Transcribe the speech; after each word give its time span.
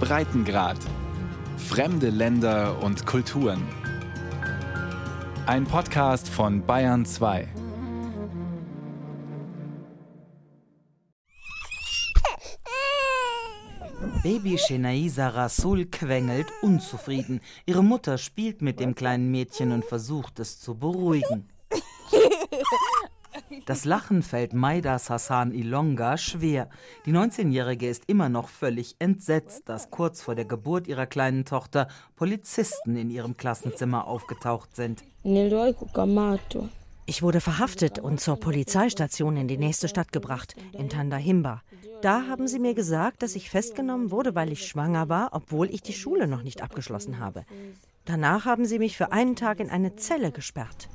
Breitengrad. 0.00 0.78
Fremde 1.56 2.10
Länder 2.10 2.82
und 2.82 3.04
Kulturen. 3.04 3.62
Ein 5.46 5.64
Podcast 5.64 6.28
von 6.28 6.64
Bayern 6.64 7.04
2. 7.04 7.48
Baby 14.22 14.58
Shenaisa 14.58 15.28
Rasul 15.28 15.86
quengelt 15.86 16.46
unzufrieden. 16.62 17.40
Ihre 17.66 17.82
Mutter 17.82 18.18
spielt 18.18 18.62
mit 18.62 18.80
dem 18.80 18.94
kleinen 18.94 19.30
Mädchen 19.30 19.72
und 19.72 19.84
versucht 19.84 20.38
es 20.38 20.60
zu 20.60 20.74
beruhigen. 20.74 21.48
Das 23.66 23.84
Lachen 23.84 24.22
fällt 24.22 24.52
Maidas 24.52 25.10
Hassan 25.10 25.52
Ilonga 25.52 26.16
schwer. 26.16 26.68
Die 27.06 27.12
19-Jährige 27.12 27.88
ist 27.88 28.04
immer 28.06 28.28
noch 28.28 28.48
völlig 28.48 28.96
entsetzt, 28.98 29.68
dass 29.68 29.90
kurz 29.90 30.22
vor 30.22 30.34
der 30.34 30.44
Geburt 30.44 30.86
ihrer 30.86 31.06
kleinen 31.06 31.44
Tochter 31.44 31.88
Polizisten 32.16 32.96
in 32.96 33.10
ihrem 33.10 33.36
Klassenzimmer 33.36 34.06
aufgetaucht 34.06 34.74
sind. 34.76 35.02
Ich 37.06 37.22
wurde 37.22 37.40
verhaftet 37.40 37.98
und 37.98 38.20
zur 38.20 38.36
Polizeistation 38.36 39.38
in 39.38 39.48
die 39.48 39.56
nächste 39.56 39.88
Stadt 39.88 40.12
gebracht, 40.12 40.54
in 40.72 40.90
Tandahimba. 40.90 41.62
Da 42.02 42.26
haben 42.28 42.46
sie 42.46 42.58
mir 42.58 42.74
gesagt, 42.74 43.22
dass 43.22 43.34
ich 43.34 43.48
festgenommen 43.48 44.10
wurde, 44.10 44.34
weil 44.34 44.52
ich 44.52 44.66
schwanger 44.66 45.08
war, 45.08 45.30
obwohl 45.32 45.70
ich 45.70 45.82
die 45.82 45.94
Schule 45.94 46.28
noch 46.28 46.42
nicht 46.42 46.62
abgeschlossen 46.62 47.18
habe. 47.18 47.44
Danach 48.04 48.44
haben 48.44 48.66
sie 48.66 48.78
mich 48.78 48.96
für 48.96 49.10
einen 49.10 49.36
Tag 49.36 49.58
in 49.60 49.70
eine 49.70 49.96
Zelle 49.96 50.32
gesperrt. 50.32 50.88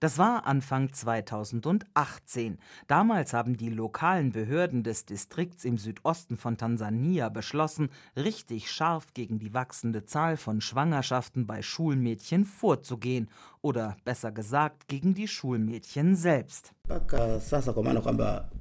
Das 0.00 0.16
war 0.16 0.46
Anfang 0.46 0.94
2018. 0.94 2.58
Damals 2.86 3.34
haben 3.34 3.58
die 3.58 3.68
lokalen 3.68 4.32
Behörden 4.32 4.82
des 4.82 5.04
Distrikts 5.04 5.66
im 5.66 5.76
Südosten 5.76 6.38
von 6.38 6.56
Tansania 6.56 7.28
beschlossen, 7.28 7.90
richtig 8.16 8.70
scharf 8.70 9.12
gegen 9.12 9.38
die 9.38 9.52
wachsende 9.52 10.06
Zahl 10.06 10.38
von 10.38 10.62
Schwangerschaften 10.62 11.46
bei 11.46 11.60
Schulmädchen 11.60 12.46
vorzugehen. 12.46 13.28
Oder 13.60 13.98
besser 14.06 14.32
gesagt, 14.32 14.88
gegen 14.88 15.12
die 15.12 15.28
Schulmädchen 15.28 16.16
selbst. 16.16 16.72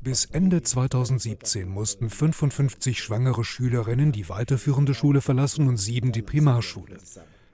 Bis 0.02 0.25
Ende 0.25 0.61
2017 0.61 1.69
mussten 1.69 2.09
55 2.09 3.02
schwangere 3.02 3.45
Schülerinnen 3.45 4.11
die 4.11 4.27
weiterführende 4.27 4.94
Schule 4.94 5.21
verlassen 5.21 5.69
und 5.69 5.77
sieben 5.77 6.11
die 6.11 6.21
Primarschule. 6.21 6.97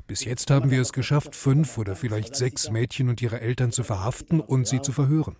Bis 0.08 0.24
jetzt 0.24 0.52
haben 0.52 0.70
wir 0.70 0.82
es 0.82 0.94
geschafft, 0.94 1.36
fünf 1.36 1.80
oder 1.80 1.96
vielleicht 1.96 2.36
sechs 2.36 2.70
Mädchen 2.70 3.10
und 3.10 3.22
ihre 3.24 3.42
Eltern 3.42 3.72
zu 3.72 3.84
verhaften 3.84 4.40
und 4.40 4.68
sie 4.68 4.82
zu 4.82 4.92
verhören. 4.92 5.36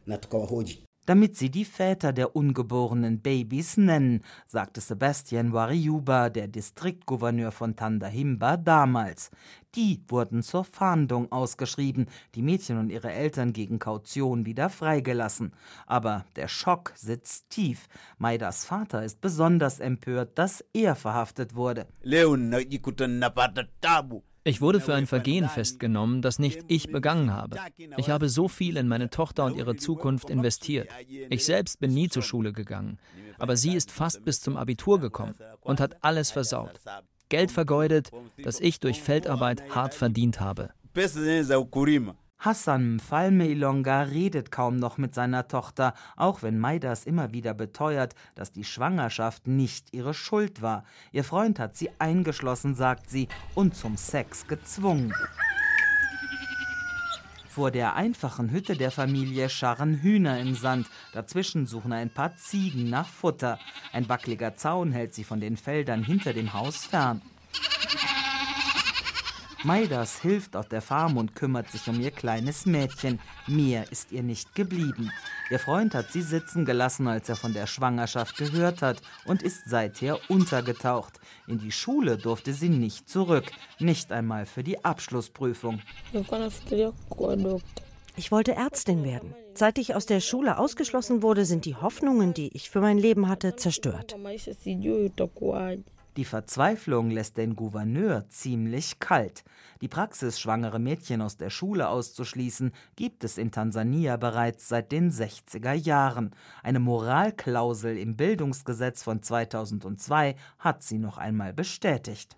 Damit 1.06 1.38
sie 1.38 1.52
die 1.52 1.66
Väter 1.66 2.14
der 2.14 2.36
ungeborenen 2.36 3.22
Babys 3.22 3.78
nennen, 3.78 4.24
sagte 4.48 4.82
Sebastian 4.82 5.54
Wariuba, 5.54 6.32
der 6.32 6.48
Distriktgouverneur 6.48 7.52
von 7.52 7.76
Tandahimba, 7.76 8.58
damals. 8.58 9.30
Die 9.76 10.02
wurden 10.08 10.42
zur 10.42 10.64
Fahndung 10.64 11.32
ausgeschrieben, 11.32 12.08
die 12.34 12.42
Mädchen 12.42 12.80
und 12.80 12.90
ihre 12.90 13.12
Eltern 13.12 13.54
gegen 13.54 13.78
Kaution 13.78 14.48
wieder 14.48 14.72
freigelassen. 14.72 15.54
Aber 15.86 16.26
der 16.36 16.48
Schock 16.48 16.94
sitzt 16.96 17.52
tief. 17.52 17.88
Maidas 18.18 18.66
Vater 18.66 19.04
ist 19.04 19.22
besonders 19.22 19.80
empört, 19.80 20.40
dass 20.40 20.66
er 20.74 20.96
verhaftet 20.96 21.54
wurde. 21.54 21.86
Ich 24.48 24.62
wurde 24.62 24.80
für 24.80 24.94
ein 24.94 25.08
Vergehen 25.08 25.50
festgenommen, 25.50 26.22
das 26.22 26.38
nicht 26.38 26.66
ich 26.68 26.92
begangen 26.92 27.34
habe. 27.34 27.58
Ich 27.98 28.12
habe 28.12 28.30
so 28.30 28.48
viel 28.48 28.78
in 28.78 28.88
meine 28.88 29.10
Tochter 29.10 29.44
und 29.44 29.58
ihre 29.58 29.76
Zukunft 29.76 30.30
investiert. 30.30 30.88
Ich 31.08 31.46
selbst 31.46 31.80
bin 31.80 31.96
nie 31.96 32.10
zur 32.10 32.22
Schule 32.22 32.54
gegangen, 32.54 33.00
aber 33.40 33.58
sie 33.58 33.74
ist 33.74 33.92
fast 33.92 34.24
bis 34.24 34.42
zum 34.42 34.56
Abitur 34.56 35.00
gekommen 35.00 35.34
und 35.62 35.80
hat 35.80 36.04
alles 36.04 36.30
versaut. 36.30 36.80
Geld 37.30 37.52
vergeudet, 37.52 38.12
das 38.38 38.60
ich 38.60 38.80
durch 38.80 39.02
Feldarbeit 39.02 39.64
hart 39.74 39.96
verdient 39.96 40.40
habe. 40.40 40.70
Hassan 42.38 42.96
Mfalme 42.96 43.48
Ilonga 43.48 44.04
redet 44.04 44.52
kaum 44.52 44.78
noch 44.78 44.98
mit 44.98 45.16
seiner 45.16 45.48
Tochter, 45.48 45.94
auch 46.16 46.44
wenn 46.44 46.60
Maidas 46.60 47.06
immer 47.06 47.32
wieder 47.32 47.54
beteuert, 47.54 48.14
dass 48.36 48.52
die 48.52 48.64
Schwangerschaft 48.64 49.48
nicht 49.48 49.94
ihre 49.94 50.14
Schuld 50.14 50.62
war. 50.62 50.84
Ihr 51.12 51.24
Freund 51.24 51.60
hat 51.60 51.76
sie 51.76 51.90
eingeschlossen, 51.98 52.76
sagt 52.76 53.10
sie, 53.10 53.28
und 53.56 53.76
zum 53.76 53.98
Sex 53.98 54.48
gezwungen. 54.48 55.14
Vor 57.48 57.72
der 57.72 57.96
einfachen 57.96 58.52
Hütte 58.52 58.76
der 58.76 58.92
Familie 58.92 59.48
scharren 59.48 60.02
Hühner 60.02 60.40
im 60.42 60.56
Sand. 60.56 60.88
Dazwischen 61.14 61.68
suchen 61.68 61.94
ein 61.94 62.10
paar 62.10 62.36
Ziegen 62.36 62.90
nach 62.90 63.08
Futter. 63.08 63.60
Ein 63.94 64.10
wackeliger 64.10 64.58
Zaun 64.58 64.92
hält 64.92 65.14
sie 65.14 65.24
von 65.24 65.40
den 65.40 65.56
Feldern 65.56 66.04
hinter 66.04 66.34
dem 66.34 66.54
Haus 66.54 66.86
fern. 66.86 67.22
Maidas 69.66 70.22
hilft 70.22 70.56
auf 70.56 70.70
der 70.70 70.82
Farm 70.84 71.18
und 71.18 71.36
kümmert 71.36 71.72
sich 71.72 71.90
um 71.90 72.00
ihr 72.00 72.12
kleines 72.12 72.68
Mädchen. 72.68 73.20
Mehr 73.48 73.92
ist 73.92 74.12
ihr 74.12 74.22
nicht 74.22 74.54
geblieben. 74.54 75.12
Ihr 75.50 75.58
Freund 75.58 75.96
hat 75.96 76.12
sie 76.12 76.22
sitzen 76.22 76.66
gelassen, 76.66 77.08
als 77.08 77.30
er 77.30 77.36
von 77.36 77.52
der 77.52 77.66
Schwangerschaft 77.66 78.38
gehört 78.38 78.84
hat 78.84 79.02
und 79.26 79.42
ist 79.42 79.68
seither 79.68 80.20
untergetaucht. 80.30 81.20
In 81.48 81.58
die 81.58 81.72
Schule 81.72 82.18
durfte 82.18 82.54
sie 82.54 82.70
nicht 82.70 83.10
zurück, 83.10 83.46
nicht 83.80 84.12
einmal 84.12 84.46
für 84.46 84.62
die 84.64 84.86
Abschlussprüfung. 84.86 85.82
Ich 88.18 88.32
wollte 88.32 88.54
Ärztin 88.54 89.04
werden. 89.04 89.34
Seit 89.56 89.80
ich 89.80 89.96
aus 89.96 90.06
der 90.06 90.20
Schule 90.20 90.60
ausgeschlossen 90.60 91.24
wurde, 91.24 91.44
sind 91.44 91.66
die 91.66 91.76
Hoffnungen, 91.76 92.36
die 92.36 92.56
ich 92.56 92.70
für 92.70 92.82
mein 92.82 93.00
Leben 93.00 93.28
hatte, 93.28 93.56
zerstört. 93.56 94.16
Die 96.18 96.24
Verzweiflung 96.24 97.10
lässt 97.10 97.36
den 97.36 97.58
Gouverneur 97.58 98.26
ziemlich 98.30 99.00
kalt. 99.00 99.44
Die 99.82 99.90
Praxis, 99.90 100.40
schwangere 100.40 100.80
Mädchen 100.80 101.22
aus 101.22 101.36
der 101.36 101.50
Schule 101.50 101.90
auszuschließen, 101.90 102.72
gibt 102.96 103.26
es 103.26 103.38
in 103.38 103.52
Tansania 103.52 104.16
bereits 104.16 104.70
seit 104.70 104.94
den 104.94 105.12
60er 105.12 105.74
Jahren. 105.74 106.32
Eine 106.64 106.80
Moralklausel 106.80 107.98
im 107.98 108.16
Bildungsgesetz 108.16 109.04
von 109.04 109.22
2002 109.22 110.36
hat 110.58 110.84
sie 110.84 111.00
noch 111.00 111.18
einmal 111.18 111.54
bestätigt. 111.54 112.38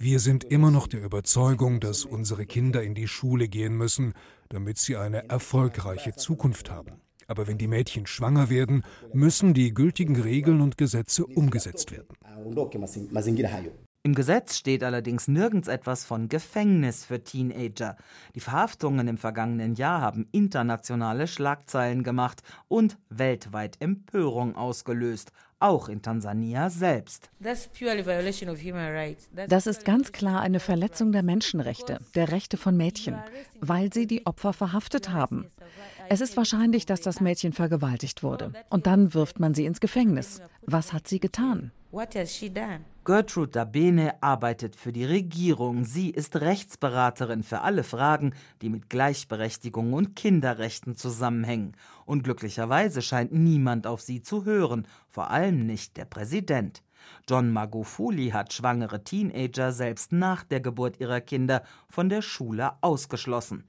Wir 0.00 0.18
sind 0.18 0.42
immer 0.42 0.72
noch 0.72 0.88
der 0.88 1.04
Überzeugung, 1.04 1.78
dass 1.78 2.04
unsere 2.04 2.44
Kinder 2.46 2.82
in 2.82 2.96
die 2.96 3.06
Schule 3.06 3.46
gehen 3.46 3.76
müssen, 3.76 4.14
damit 4.48 4.78
sie 4.78 4.96
eine 4.96 5.28
erfolgreiche 5.28 6.16
Zukunft 6.16 6.72
haben. 6.72 7.00
Aber 7.32 7.46
wenn 7.46 7.56
die 7.56 7.66
Mädchen 7.66 8.06
schwanger 8.06 8.50
werden, 8.50 8.84
müssen 9.14 9.54
die 9.54 9.72
gültigen 9.72 10.20
Regeln 10.20 10.60
und 10.60 10.76
Gesetze 10.76 11.24
umgesetzt 11.24 11.90
werden. 11.90 12.14
Im 14.02 14.14
Gesetz 14.14 14.58
steht 14.58 14.84
allerdings 14.84 15.28
nirgends 15.28 15.66
etwas 15.66 16.04
von 16.04 16.28
Gefängnis 16.28 17.06
für 17.06 17.24
Teenager. 17.24 17.96
Die 18.34 18.40
Verhaftungen 18.40 19.08
im 19.08 19.16
vergangenen 19.16 19.76
Jahr 19.76 20.02
haben 20.02 20.28
internationale 20.30 21.26
Schlagzeilen 21.26 22.02
gemacht 22.02 22.42
und 22.68 22.98
weltweit 23.08 23.80
Empörung 23.80 24.54
ausgelöst, 24.54 25.32
auch 25.62 25.88
in 25.88 26.02
Tansania 26.02 26.70
selbst. 26.70 27.30
Das 29.48 29.66
ist 29.66 29.84
ganz 29.84 30.12
klar 30.12 30.40
eine 30.40 30.60
Verletzung 30.60 31.12
der 31.12 31.22
Menschenrechte, 31.22 31.98
der 32.14 32.32
Rechte 32.32 32.56
von 32.56 32.76
Mädchen, 32.76 33.16
weil 33.60 33.92
sie 33.92 34.06
die 34.06 34.26
Opfer 34.26 34.52
verhaftet 34.52 35.10
haben. 35.10 35.46
Es 36.08 36.20
ist 36.20 36.36
wahrscheinlich, 36.36 36.86
dass 36.86 37.00
das 37.00 37.20
Mädchen 37.20 37.52
vergewaltigt 37.52 38.22
wurde. 38.22 38.52
Und 38.70 38.86
dann 38.86 39.14
wirft 39.14 39.40
man 39.40 39.54
sie 39.54 39.66
ins 39.66 39.80
Gefängnis. 39.80 40.42
Was 40.62 40.92
hat 40.92 41.08
sie 41.08 41.20
getan? 41.20 41.72
Gertrude 43.04 43.50
Dabene 43.50 44.22
arbeitet 44.22 44.76
für 44.76 44.92
die 44.92 45.04
Regierung. 45.04 45.84
Sie 45.84 46.08
ist 46.08 46.36
Rechtsberaterin 46.36 47.42
für 47.42 47.60
alle 47.60 47.84
Fragen, 47.84 48.32
die 48.62 48.70
mit 48.70 48.88
Gleichberechtigung 48.88 49.92
und 49.92 50.16
Kinderrechten 50.16 50.96
zusammenhängen. 50.96 51.76
Und 52.06 52.24
glücklicherweise 52.24 53.02
scheint 53.02 53.32
niemand 53.32 53.86
auf 53.86 54.00
sie 54.00 54.22
zu 54.22 54.46
hören, 54.46 54.88
vor 55.10 55.30
allem 55.30 55.66
nicht 55.66 55.98
der 55.98 56.06
Präsident. 56.06 56.82
John 57.28 57.52
Magufuli 57.52 58.30
hat 58.30 58.54
schwangere 58.54 59.04
Teenager 59.04 59.72
selbst 59.72 60.12
nach 60.12 60.44
der 60.44 60.60
Geburt 60.60 60.98
ihrer 60.98 61.20
Kinder 61.20 61.62
von 61.90 62.08
der 62.08 62.22
Schule 62.22 62.72
ausgeschlossen. 62.80 63.64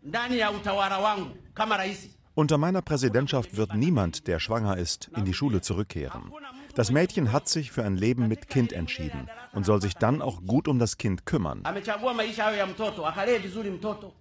Unter 2.36 2.58
meiner 2.58 2.82
Präsidentschaft 2.82 3.58
wird 3.58 3.76
niemand, 3.76 4.28
der 4.28 4.40
schwanger 4.40 4.78
ist, 4.78 5.12
in 5.14 5.26
die 5.26 5.34
Schule 5.34 5.60
zurückkehren. 5.60 6.32
Das 6.76 6.90
Mädchen 6.90 7.32
hat 7.32 7.48
sich 7.48 7.72
für 7.72 7.84
ein 7.84 7.98
Leben 7.98 8.28
mit 8.28 8.50
Kind 8.50 8.74
entschieden 8.74 9.30
und 9.54 9.64
soll 9.64 9.80
sich 9.80 9.94
dann 9.94 10.24
auch 10.24 10.44
gut 10.44 10.68
um 10.68 10.80
das 10.80 10.98
Kind 10.98 11.26
kümmern. 11.26 11.64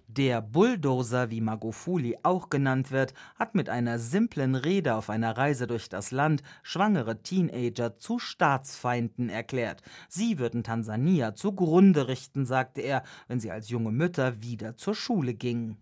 Der 0.07 0.41
Bulldozer, 0.41 1.31
wie 1.31 1.41
Magufuli 1.41 2.19
auch 2.21 2.51
genannt 2.51 2.91
wird, 2.91 3.15
hat 3.39 3.55
mit 3.55 3.69
einer 3.69 3.97
simplen 3.97 4.53
Rede 4.53 4.93
auf 4.93 5.09
einer 5.09 5.35
Reise 5.35 5.65
durch 5.65 5.89
das 5.89 6.11
Land 6.11 6.43
schwangere 6.61 7.23
Teenager 7.23 7.97
zu 7.97 8.19
Staatsfeinden 8.19 9.29
erklärt. 9.29 9.81
Sie 10.07 10.37
würden 10.37 10.63
Tansania 10.63 11.33
zugrunde 11.33 12.07
richten, 12.07 12.45
sagte 12.45 12.81
er, 12.81 13.01
wenn 13.27 13.39
sie 13.39 13.49
als 13.49 13.69
junge 13.69 13.91
Mütter 13.91 14.43
wieder 14.43 14.77
zur 14.77 14.93
Schule 14.93 15.33
gingen. 15.33 15.79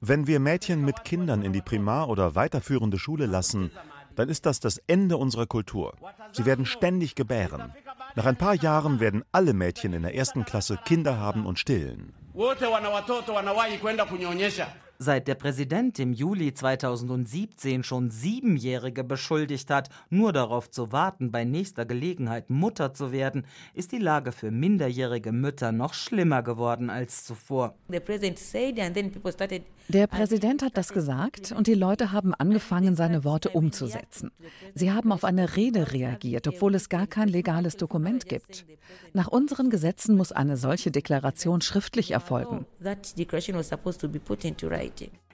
Wenn 0.00 0.26
wir 0.26 0.40
Mädchen 0.40 0.84
mit 0.84 1.04
Kindern 1.04 1.42
in 1.42 1.52
die 1.54 1.62
Primar- 1.62 2.08
oder 2.08 2.34
weiterführende 2.34 2.98
Schule 2.98 3.24
lassen, 3.24 3.70
dann 4.18 4.28
ist 4.28 4.46
das 4.46 4.60
das 4.60 4.78
Ende 4.86 5.16
unserer 5.16 5.46
Kultur. 5.46 5.94
Sie 6.32 6.44
werden 6.44 6.66
ständig 6.66 7.14
gebären. 7.14 7.72
Nach 8.14 8.26
ein 8.26 8.36
paar 8.36 8.54
Jahren 8.54 9.00
werden 9.00 9.24
alle 9.32 9.52
Mädchen 9.52 9.92
in 9.92 10.02
der 10.02 10.14
ersten 10.14 10.44
Klasse 10.44 10.78
Kinder 10.84 11.18
haben 11.18 11.46
und 11.46 11.58
stillen. 11.58 12.14
Seit 15.04 15.26
der 15.26 15.34
Präsident 15.34 15.98
im 15.98 16.12
Juli 16.12 16.54
2017 16.54 17.82
schon 17.82 18.10
Siebenjährige 18.10 19.02
beschuldigt 19.02 19.68
hat, 19.68 19.88
nur 20.10 20.32
darauf 20.32 20.70
zu 20.70 20.92
warten, 20.92 21.32
bei 21.32 21.42
nächster 21.42 21.84
Gelegenheit 21.84 22.50
Mutter 22.50 22.94
zu 22.94 23.10
werden, 23.10 23.44
ist 23.74 23.90
die 23.90 23.98
Lage 23.98 24.30
für 24.30 24.52
minderjährige 24.52 25.32
Mütter 25.32 25.72
noch 25.72 25.92
schlimmer 25.92 26.44
geworden 26.44 26.88
als 26.88 27.24
zuvor. 27.24 27.74
Der 29.88 30.06
Präsident 30.06 30.62
hat 30.62 30.76
das 30.76 30.92
gesagt 30.92 31.50
und 31.50 31.66
die 31.66 31.74
Leute 31.74 32.12
haben 32.12 32.32
angefangen, 32.32 32.94
seine 32.94 33.24
Worte 33.24 33.48
umzusetzen. 33.50 34.30
Sie 34.72 34.92
haben 34.92 35.10
auf 35.10 35.24
eine 35.24 35.56
Rede 35.56 35.90
reagiert, 35.90 36.46
obwohl 36.46 36.76
es 36.76 36.88
gar 36.88 37.08
kein 37.08 37.26
legales 37.26 37.76
Dokument 37.76 38.26
gibt. 38.26 38.66
Nach 39.14 39.26
unseren 39.26 39.68
Gesetzen 39.68 40.16
muss 40.16 40.30
eine 40.30 40.56
solche 40.56 40.92
Deklaration 40.92 41.60
schriftlich 41.60 42.12
erfolgen 42.12 42.66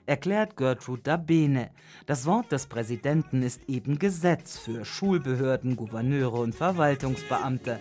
erklärt 0.09 0.57
Gertrude 0.57 1.03
Dabene. 1.03 1.69
Das 2.07 2.25
Wort 2.25 2.51
des 2.51 2.65
Präsidenten 2.65 3.43
ist 3.43 3.61
eben 3.69 3.99
Gesetz 3.99 4.57
für 4.57 4.83
Schulbehörden, 4.83 5.75
Gouverneure 5.75 6.39
und 6.39 6.55
Verwaltungsbeamte. 6.55 7.79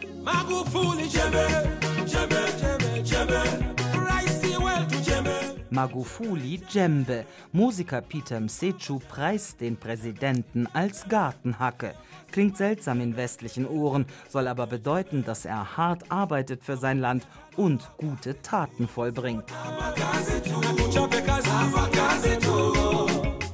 Magufuli 5.71 6.59
Djembe. 6.59 7.25
Musiker 7.53 8.03
Peter 8.03 8.41
Msechu 8.41 8.99
preist 8.99 9.61
den 9.61 9.77
Präsidenten 9.77 10.67
als 10.73 11.09
Gartenhacke. 11.09 11.95
Klingt 12.31 12.57
seltsam 12.57 13.01
in 13.01 13.17
westlichen 13.17 13.67
Ohren, 13.67 14.07
soll 14.29 14.49
aber 14.49 14.67
bedeuten, 14.67 15.25
dass 15.25 15.45
er 15.45 15.77
hart 15.77 16.11
arbeitet 16.11 16.63
für 16.63 16.77
sein 16.77 16.99
Land 16.99 17.27
und 17.57 17.89
gute 17.97 18.41
Taten 18.43 18.87
vollbringt. 18.89 19.45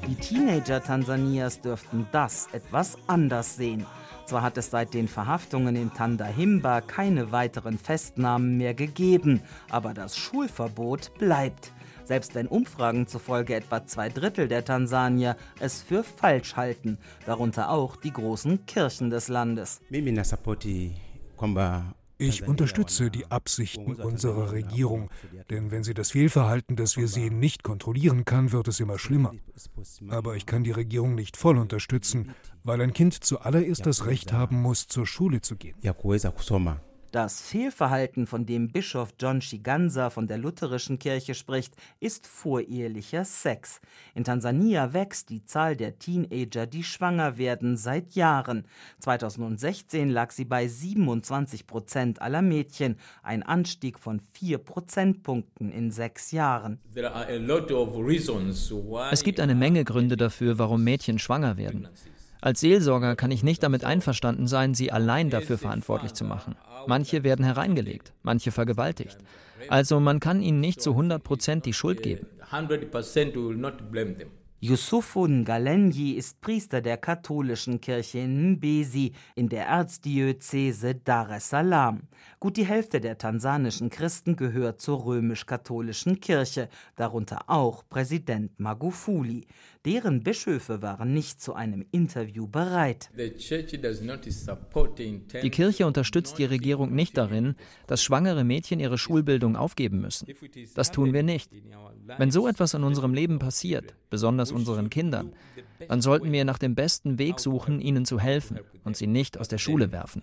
Die 0.06 0.14
Teenager 0.16 0.82
Tansanias 0.82 1.60
dürften 1.60 2.06
das 2.12 2.48
etwas 2.52 2.98
anders 3.06 3.56
sehen. 3.56 3.86
Zwar 4.26 4.42
hat 4.42 4.56
es 4.56 4.70
seit 4.70 4.94
den 4.94 5.08
Verhaftungen 5.08 5.76
in 5.76 5.92
Tandahimba 5.92 6.80
keine 6.80 7.30
weiteren 7.32 7.78
Festnahmen 7.78 8.56
mehr 8.56 8.74
gegeben, 8.74 9.42
aber 9.70 9.92
das 9.94 10.16
Schulverbot 10.16 11.12
bleibt. 11.18 11.72
Selbst 12.04 12.34
wenn 12.34 12.46
Umfragen 12.46 13.06
zufolge 13.06 13.54
etwa 13.54 13.86
zwei 13.86 14.08
Drittel 14.08 14.48
der 14.48 14.64
Tansanier 14.64 15.36
es 15.60 15.82
für 15.82 16.04
falsch 16.04 16.56
halten, 16.56 16.98
darunter 17.26 17.70
auch 17.70 17.96
die 17.96 18.12
großen 18.12 18.66
Kirchen 18.66 19.10
des 19.10 19.28
Landes. 19.28 19.80
Ich 22.28 22.46
unterstütze 22.46 23.10
die 23.10 23.30
Absichten 23.30 23.96
unserer 23.96 24.52
Regierung, 24.52 25.10
denn 25.50 25.70
wenn 25.70 25.84
sie 25.84 25.94
das 25.94 26.12
Fehlverhalten, 26.12 26.76
das 26.76 26.96
wir 26.96 27.08
sehen, 27.08 27.38
nicht 27.38 27.62
kontrollieren 27.62 28.24
kann, 28.24 28.52
wird 28.52 28.68
es 28.68 28.80
immer 28.80 28.98
schlimmer. 28.98 29.32
Aber 30.08 30.36
ich 30.36 30.46
kann 30.46 30.64
die 30.64 30.70
Regierung 30.70 31.14
nicht 31.14 31.36
voll 31.36 31.58
unterstützen, 31.58 32.34
weil 32.62 32.80
ein 32.80 32.92
Kind 32.92 33.24
zuallererst 33.24 33.84
das 33.86 34.06
Recht 34.06 34.32
haben 34.32 34.60
muss, 34.62 34.88
zur 34.88 35.06
Schule 35.06 35.40
zu 35.40 35.56
gehen. 35.56 35.76
Das 37.14 37.40
Fehlverhalten, 37.40 38.26
von 38.26 38.44
dem 38.44 38.72
Bischof 38.72 39.10
John 39.20 39.40
Shiganza 39.40 40.10
von 40.10 40.26
der 40.26 40.36
lutherischen 40.36 40.98
Kirche 40.98 41.34
spricht, 41.34 41.72
ist 42.00 42.26
vorehelicher 42.26 43.24
Sex. 43.24 43.80
In 44.16 44.24
Tansania 44.24 44.92
wächst 44.92 45.30
die 45.30 45.44
Zahl 45.44 45.76
der 45.76 46.00
Teenager, 46.00 46.66
die 46.66 46.82
schwanger 46.82 47.38
werden, 47.38 47.76
seit 47.76 48.16
Jahren. 48.16 48.64
2016 48.98 50.10
lag 50.10 50.32
sie 50.32 50.44
bei 50.44 50.66
27 50.66 51.68
Prozent 51.68 52.20
aller 52.20 52.42
Mädchen, 52.42 52.96
ein 53.22 53.44
Anstieg 53.44 54.00
von 54.00 54.18
vier 54.32 54.58
Prozentpunkten 54.58 55.70
in 55.70 55.92
sechs 55.92 56.32
Jahren. 56.32 56.80
Es 59.12 59.22
gibt 59.22 59.38
eine 59.38 59.54
Menge 59.54 59.84
Gründe 59.84 60.16
dafür, 60.16 60.58
warum 60.58 60.82
Mädchen 60.82 61.20
schwanger 61.20 61.56
werden. 61.56 61.86
Als 62.44 62.60
Seelsorger 62.60 63.16
kann 63.16 63.30
ich 63.30 63.42
nicht 63.42 63.62
damit 63.62 63.84
einverstanden 63.84 64.46
sein, 64.46 64.74
sie 64.74 64.92
allein 64.92 65.30
dafür 65.30 65.56
verantwortlich 65.56 66.12
zu 66.12 66.24
machen. 66.26 66.56
Manche 66.86 67.24
werden 67.24 67.42
hereingelegt, 67.42 68.12
manche 68.22 68.52
vergewaltigt. 68.52 69.16
Also 69.70 69.98
man 69.98 70.20
kann 70.20 70.42
ihnen 70.42 70.60
nicht 70.60 70.82
zu 70.82 70.90
100 70.90 71.24
Prozent 71.24 71.64
die 71.64 71.72
Schuld 71.72 72.02
geben. 72.02 72.26
Yusufu 74.60 75.26
Ngalenyi 75.26 76.12
ist 76.12 76.40
Priester 76.40 76.80
der 76.80 76.96
katholischen 76.96 77.82
Kirche 77.82 78.20
in 78.20 78.52
Mbezi 78.52 79.12
in 79.34 79.50
der 79.50 79.66
Erzdiözese 79.66 80.94
Dar 80.94 81.30
es 81.32 81.50
Salaam. 81.50 82.08
Gut 82.40 82.56
die 82.56 82.64
Hälfte 82.64 82.98
der 82.98 83.18
tansanischen 83.18 83.90
Christen 83.90 84.36
gehört 84.36 84.80
zur 84.80 85.04
römisch-katholischen 85.04 86.18
Kirche, 86.18 86.70
darunter 86.96 87.42
auch 87.48 87.84
Präsident 87.90 88.58
Magufuli. 88.58 89.46
Deren 89.84 90.22
Bischöfe 90.22 90.80
waren 90.80 91.12
nicht 91.12 91.42
zu 91.42 91.54
einem 91.54 91.84
Interview 91.90 92.46
bereit. 92.46 93.10
Die 93.14 93.30
Kirche 95.50 95.86
unterstützt 95.86 96.38
die 96.38 96.44
Regierung 96.44 96.94
nicht 96.94 97.18
darin, 97.18 97.54
dass 97.86 98.02
schwangere 98.02 98.44
Mädchen 98.44 98.80
ihre 98.80 98.96
Schulbildung 98.96 99.56
aufgeben 99.56 100.00
müssen. 100.00 100.26
Das 100.74 100.90
tun 100.90 101.12
wir 101.12 101.22
nicht. 101.22 101.50
Wenn 102.16 102.30
so 102.30 102.48
etwas 102.48 102.72
in 102.72 102.82
unserem 102.82 103.12
Leben 103.12 103.38
passiert, 103.38 103.94
besonders 104.08 104.52
unseren 104.52 104.88
Kindern, 104.88 105.34
dann 105.88 106.00
sollten 106.00 106.32
wir 106.32 106.44
nach 106.44 106.58
dem 106.58 106.74
besten 106.74 107.18
Weg 107.18 107.40
suchen, 107.40 107.80
ihnen 107.80 108.04
zu 108.04 108.20
helfen 108.20 108.60
und 108.84 108.96
sie 108.96 109.06
nicht 109.06 109.38
aus 109.38 109.48
der 109.48 109.58
Schule 109.58 109.92
werfen. 109.92 110.22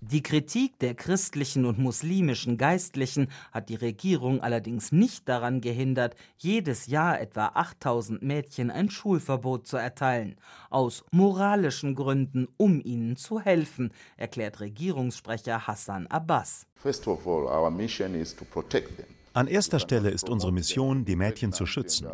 Die 0.00 0.22
Kritik 0.22 0.78
der 0.78 0.94
christlichen 0.94 1.64
und 1.64 1.78
muslimischen 1.78 2.58
Geistlichen 2.58 3.28
hat 3.52 3.68
die 3.68 3.74
Regierung 3.74 4.40
allerdings 4.40 4.92
nicht 4.92 5.28
daran 5.28 5.60
gehindert, 5.60 6.14
jedes 6.36 6.86
Jahr 6.86 7.20
etwa 7.20 7.46
8000 7.54 8.22
Mädchen 8.22 8.70
ein 8.70 8.90
Schulverbot 8.90 9.66
zu 9.66 9.76
erteilen. 9.76 10.36
Aus 10.70 11.04
moralischen 11.10 11.94
Gründen, 11.94 12.48
um 12.56 12.80
ihnen 12.84 13.16
zu 13.16 13.40
helfen, 13.40 13.92
erklärt 14.16 14.60
Regierungssprecher 14.60 15.66
Hassan 15.66 16.06
Abbas. 16.08 16.66
First 16.76 17.08
of 17.08 17.26
all, 17.26 17.46
our 17.46 17.70
mission 17.70 18.14
is 18.14 18.34
to 18.36 18.44
protect 18.44 18.96
them. 18.96 19.06
An 19.34 19.48
erster 19.48 19.80
Stelle 19.80 20.10
ist 20.10 20.28
unsere 20.28 20.52
Mission, 20.52 21.04
die 21.04 21.16
Mädchen 21.16 21.52
zu 21.52 21.66
schützen. 21.66 22.06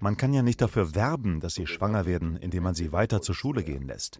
Man 0.00 0.16
kann 0.16 0.34
ja 0.34 0.42
nicht 0.42 0.60
dafür 0.60 0.96
werben, 0.96 1.38
dass 1.38 1.54
sie 1.54 1.68
schwanger 1.68 2.04
werden, 2.04 2.36
indem 2.36 2.64
man 2.64 2.74
sie 2.74 2.90
weiter 2.90 3.22
zur 3.22 3.36
Schule 3.36 3.62
gehen 3.62 3.86
lässt. 3.86 4.18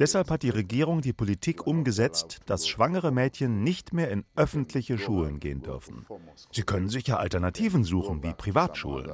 Deshalb 0.00 0.30
hat 0.30 0.42
die 0.42 0.50
Regierung 0.50 1.00
die 1.00 1.12
Politik 1.12 1.64
umgesetzt, 1.64 2.40
dass 2.46 2.66
schwangere 2.66 3.12
Mädchen 3.12 3.62
nicht 3.62 3.92
mehr 3.92 4.10
in 4.10 4.24
öffentliche 4.34 4.98
Schulen 4.98 5.38
gehen 5.38 5.62
dürfen. 5.62 6.04
Sie 6.50 6.62
können 6.62 6.88
sich 6.88 7.06
ja 7.06 7.18
Alternativen 7.18 7.84
suchen, 7.84 8.20
wie 8.24 8.34
Privatschulen 8.34 9.08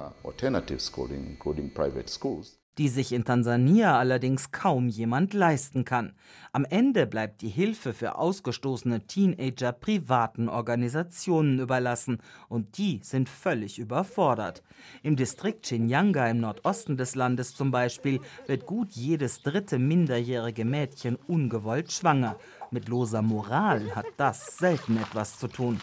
die 2.78 2.88
sich 2.88 3.12
in 3.12 3.24
Tansania 3.24 3.98
allerdings 3.98 4.50
kaum 4.50 4.88
jemand 4.88 5.34
leisten 5.34 5.84
kann. 5.84 6.12
Am 6.52 6.64
Ende 6.64 7.06
bleibt 7.06 7.42
die 7.42 7.48
Hilfe 7.48 7.92
für 7.92 8.16
ausgestoßene 8.16 9.06
Teenager 9.06 9.72
privaten 9.72 10.48
Organisationen 10.48 11.58
überlassen 11.58 12.18
und 12.48 12.78
die 12.78 13.00
sind 13.02 13.28
völlig 13.28 13.78
überfordert. 13.78 14.62
Im 15.02 15.16
Distrikt 15.16 15.66
Chinyanga 15.66 16.26
im 16.28 16.40
Nordosten 16.40 16.96
des 16.96 17.14
Landes 17.14 17.54
zum 17.54 17.70
Beispiel 17.70 18.20
wird 18.46 18.66
gut 18.66 18.92
jedes 18.92 19.42
dritte 19.42 19.78
minderjährige 19.78 20.64
Mädchen 20.64 21.16
ungewollt 21.16 21.92
schwanger. 21.92 22.38
Mit 22.70 22.88
loser 22.88 23.22
Moral 23.22 23.94
hat 23.94 24.06
das 24.16 24.56
selten 24.56 24.96
etwas 24.96 25.38
zu 25.38 25.48
tun. 25.48 25.78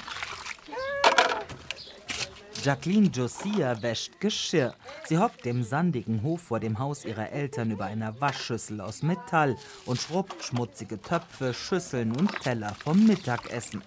Jacqueline 2.64 3.08
Josia 3.08 3.82
wäscht 3.82 4.20
Geschirr. 4.20 4.74
Sie 5.06 5.18
hockt 5.18 5.46
im 5.46 5.64
sandigen 5.64 6.22
Hof 6.24 6.42
vor 6.42 6.60
dem 6.60 6.78
Haus 6.78 7.06
ihrer 7.06 7.32
Eltern 7.32 7.72
über 7.72 7.86
einer 7.86 8.20
Waschschüssel 8.20 8.82
aus 8.82 9.02
Metall 9.02 9.56
und 9.86 10.02
schrubbt 10.02 10.44
schmutzige 10.44 11.02
Töpfe, 11.02 11.54
Schüsseln 11.54 12.12
und 12.12 12.32
Teller 12.42 12.76
vom 12.84 13.08
Mittagessen. 13.08 13.82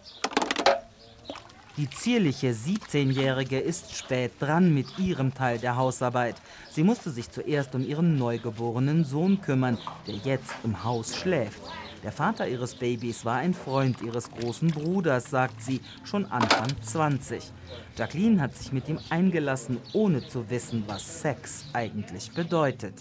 Die 1.76 1.88
zierliche 1.90 2.52
17-Jährige 2.52 3.58
ist 3.58 3.94
spät 3.94 4.32
dran 4.40 4.72
mit 4.72 4.98
ihrem 4.98 5.34
Teil 5.34 5.58
der 5.58 5.76
Hausarbeit. 5.76 6.36
Sie 6.70 6.82
musste 6.82 7.10
sich 7.10 7.30
zuerst 7.30 7.74
um 7.74 7.86
ihren 7.86 8.16
neugeborenen 8.16 9.04
Sohn 9.04 9.40
kümmern, 9.40 9.78
der 10.06 10.14
jetzt 10.16 10.54
im 10.64 10.82
Haus 10.82 11.16
schläft. 11.16 11.60
Der 12.02 12.12
Vater 12.12 12.48
ihres 12.48 12.74
Babys 12.74 13.24
war 13.24 13.36
ein 13.36 13.54
Freund 13.54 14.02
ihres 14.02 14.30
großen 14.30 14.68
Bruders, 14.68 15.30
sagt 15.30 15.62
sie, 15.62 15.80
schon 16.04 16.24
Anfang 16.26 16.68
20. 16.82 17.52
Jacqueline 17.96 18.40
hat 18.40 18.56
sich 18.56 18.72
mit 18.72 18.88
ihm 18.88 18.98
eingelassen, 19.10 19.78
ohne 19.92 20.26
zu 20.26 20.50
wissen, 20.50 20.82
was 20.88 21.22
Sex 21.22 21.64
eigentlich 21.72 22.32
bedeutet. 22.32 22.94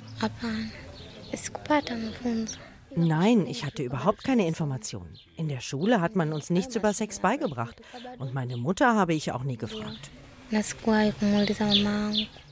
Nein, 2.96 3.48
ich 3.48 3.66
hatte 3.66 3.84
überhaupt 3.84 4.24
keine 4.24 4.46
Informationen. 4.46 5.18
In 5.38 5.48
der 5.48 5.62
Schule 5.62 6.02
hat 6.02 6.16
man 6.16 6.34
uns 6.34 6.50
nichts 6.50 6.76
über 6.76 6.94
Sex 6.94 7.20
beigebracht. 7.20 7.82
Und 8.20 8.34
meine 8.34 8.58
Mutter 8.58 8.96
habe 8.96 9.14
ich 9.14 9.32
auch 9.32 9.44
nie 9.44 9.58
gefragt. 9.58 10.12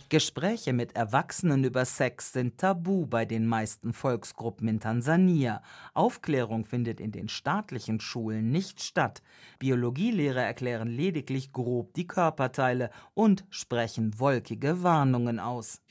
Gespräche 0.09 0.73
mit 0.73 0.95
Erwachsenen 0.95 1.63
über 1.63 1.85
Sex 1.85 2.33
sind 2.33 2.57
tabu 2.57 3.05
bei 3.05 3.25
den 3.25 3.45
meisten 3.45 3.93
Volksgruppen 3.93 4.67
in 4.67 4.79
Tansania. 4.79 5.61
Aufklärung 5.93 6.65
findet 6.65 6.99
in 6.99 7.11
den 7.11 7.29
staatlichen 7.29 7.99
Schulen 7.99 8.49
nicht 8.49 8.81
statt. 8.81 9.21
Biologielehrer 9.59 10.41
erklären 10.41 10.87
lediglich 10.87 11.53
grob 11.53 11.93
die 11.93 12.07
Körperteile 12.07 12.89
und 13.13 13.45
sprechen 13.51 14.19
wolkige 14.19 14.81
Warnungen 14.81 15.39
aus. 15.39 15.81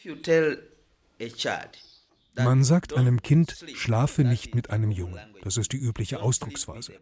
Man 2.34 2.64
sagt 2.64 2.96
einem 2.96 3.22
Kind, 3.22 3.64
schlafe 3.74 4.24
nicht 4.24 4.54
mit 4.54 4.70
einem 4.70 4.90
Jungen. 4.90 5.20
Das 5.42 5.56
ist 5.56 5.72
die 5.72 5.78
übliche 5.78 6.20
Ausdrucksweise. 6.20 6.94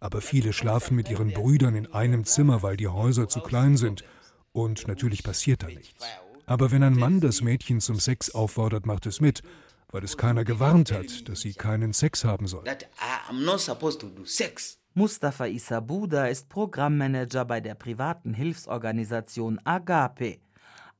Aber 0.00 0.20
viele 0.20 0.52
schlafen 0.52 0.96
mit 0.96 1.10
ihren 1.10 1.32
Brüdern 1.32 1.74
in 1.74 1.92
einem 1.92 2.24
Zimmer, 2.24 2.62
weil 2.62 2.76
die 2.76 2.88
Häuser 2.88 3.28
zu 3.28 3.40
klein 3.40 3.76
sind. 3.76 4.04
Und 4.52 4.86
natürlich 4.86 5.22
passiert 5.22 5.62
da 5.62 5.66
nichts. 5.66 6.04
Aber 6.46 6.70
wenn 6.70 6.82
ein 6.82 6.94
Mann 6.94 7.20
das 7.20 7.40
Mädchen 7.40 7.80
zum 7.80 7.98
Sex 7.98 8.34
auffordert, 8.34 8.86
macht 8.86 9.06
es 9.06 9.20
mit, 9.20 9.42
weil 9.90 10.04
es 10.04 10.16
keiner 10.16 10.44
gewarnt 10.44 10.92
hat, 10.92 11.28
dass 11.28 11.40
sie 11.40 11.54
keinen 11.54 11.92
Sex 11.92 12.24
haben 12.24 12.46
soll. 12.46 12.64
Mustafa 14.96 15.46
Isabuda 15.46 16.26
ist 16.26 16.48
Programmmanager 16.48 17.44
bei 17.44 17.60
der 17.60 17.74
privaten 17.74 18.34
Hilfsorganisation 18.34 19.58
Agape. 19.64 20.38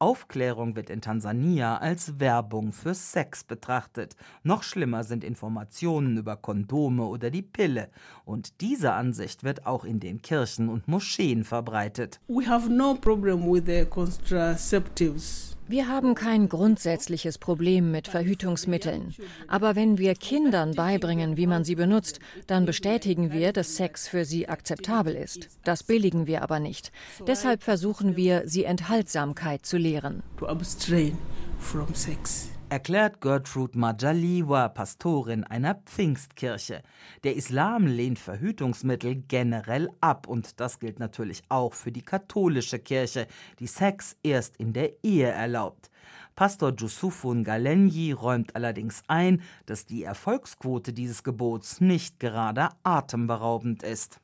Aufklärung 0.04 0.76
wird 0.76 0.90
in 0.90 1.00
Tansania 1.00 1.78
als 1.78 2.20
Werbung 2.20 2.72
für 2.72 2.92
Sex 2.92 3.42
betrachtet. 3.42 4.16
Noch 4.42 4.62
schlimmer 4.62 5.02
sind 5.02 5.24
Informationen 5.24 6.18
über 6.18 6.36
Kondome 6.36 7.04
oder 7.06 7.30
die 7.30 7.40
Pille. 7.40 7.88
Und 8.26 8.60
diese 8.60 8.92
Ansicht 8.92 9.44
wird 9.44 9.64
auch 9.64 9.82
in 9.82 10.00
den 10.00 10.20
Kirchen 10.20 10.68
und 10.68 10.88
Moscheen 10.88 11.42
verbreitet. 11.42 12.20
We 12.28 12.46
have 12.46 12.68
no 12.68 12.92
problem 12.92 13.50
with 13.50 13.62
the 13.64 13.86
contraceptives. 13.86 15.53
Wir 15.66 15.88
haben 15.88 16.14
kein 16.14 16.48
grundsätzliches 16.48 17.38
Problem 17.38 17.90
mit 17.90 18.06
Verhütungsmitteln. 18.08 19.14
Aber 19.48 19.76
wenn 19.76 19.96
wir 19.96 20.14
Kindern 20.14 20.74
beibringen, 20.74 21.36
wie 21.38 21.46
man 21.46 21.64
sie 21.64 21.74
benutzt, 21.74 22.20
dann 22.46 22.66
bestätigen 22.66 23.32
wir, 23.32 23.52
dass 23.52 23.76
Sex 23.76 24.06
für 24.06 24.24
sie 24.24 24.48
akzeptabel 24.48 25.14
ist. 25.14 25.48
Das 25.64 25.82
billigen 25.82 26.26
wir 26.26 26.42
aber 26.42 26.60
nicht. 26.60 26.92
Deshalb 27.26 27.62
versuchen 27.62 28.14
wir, 28.14 28.42
sie 28.44 28.64
Enthaltsamkeit 28.64 29.64
zu 29.64 29.78
lehren. 29.78 30.22
To 30.38 30.46
abstain 30.46 31.16
from 31.58 31.94
sex 31.94 32.53
erklärt 32.68 33.20
Gertrude 33.20 33.78
Majaliwa, 33.78 34.68
Pastorin 34.68 35.44
einer 35.44 35.74
Pfingstkirche. 35.74 36.82
Der 37.22 37.36
Islam 37.36 37.86
lehnt 37.86 38.18
Verhütungsmittel 38.18 39.22
generell 39.28 39.90
ab 40.00 40.26
und 40.26 40.60
das 40.60 40.78
gilt 40.78 40.98
natürlich 40.98 41.42
auch 41.48 41.74
für 41.74 41.92
die 41.92 42.02
katholische 42.02 42.78
Kirche, 42.78 43.26
die 43.58 43.66
Sex 43.66 44.16
erst 44.22 44.56
in 44.56 44.72
der 44.72 45.04
Ehe 45.04 45.28
erlaubt. 45.28 45.90
Pastor 46.36 46.74
Jusufun 46.76 47.44
Galenji 47.44 48.12
räumt 48.12 48.56
allerdings 48.56 49.02
ein, 49.06 49.42
dass 49.66 49.86
die 49.86 50.02
Erfolgsquote 50.02 50.92
dieses 50.92 51.22
Gebots 51.22 51.80
nicht 51.80 52.18
gerade 52.18 52.70
atemberaubend 52.82 53.82
ist. 53.82 54.20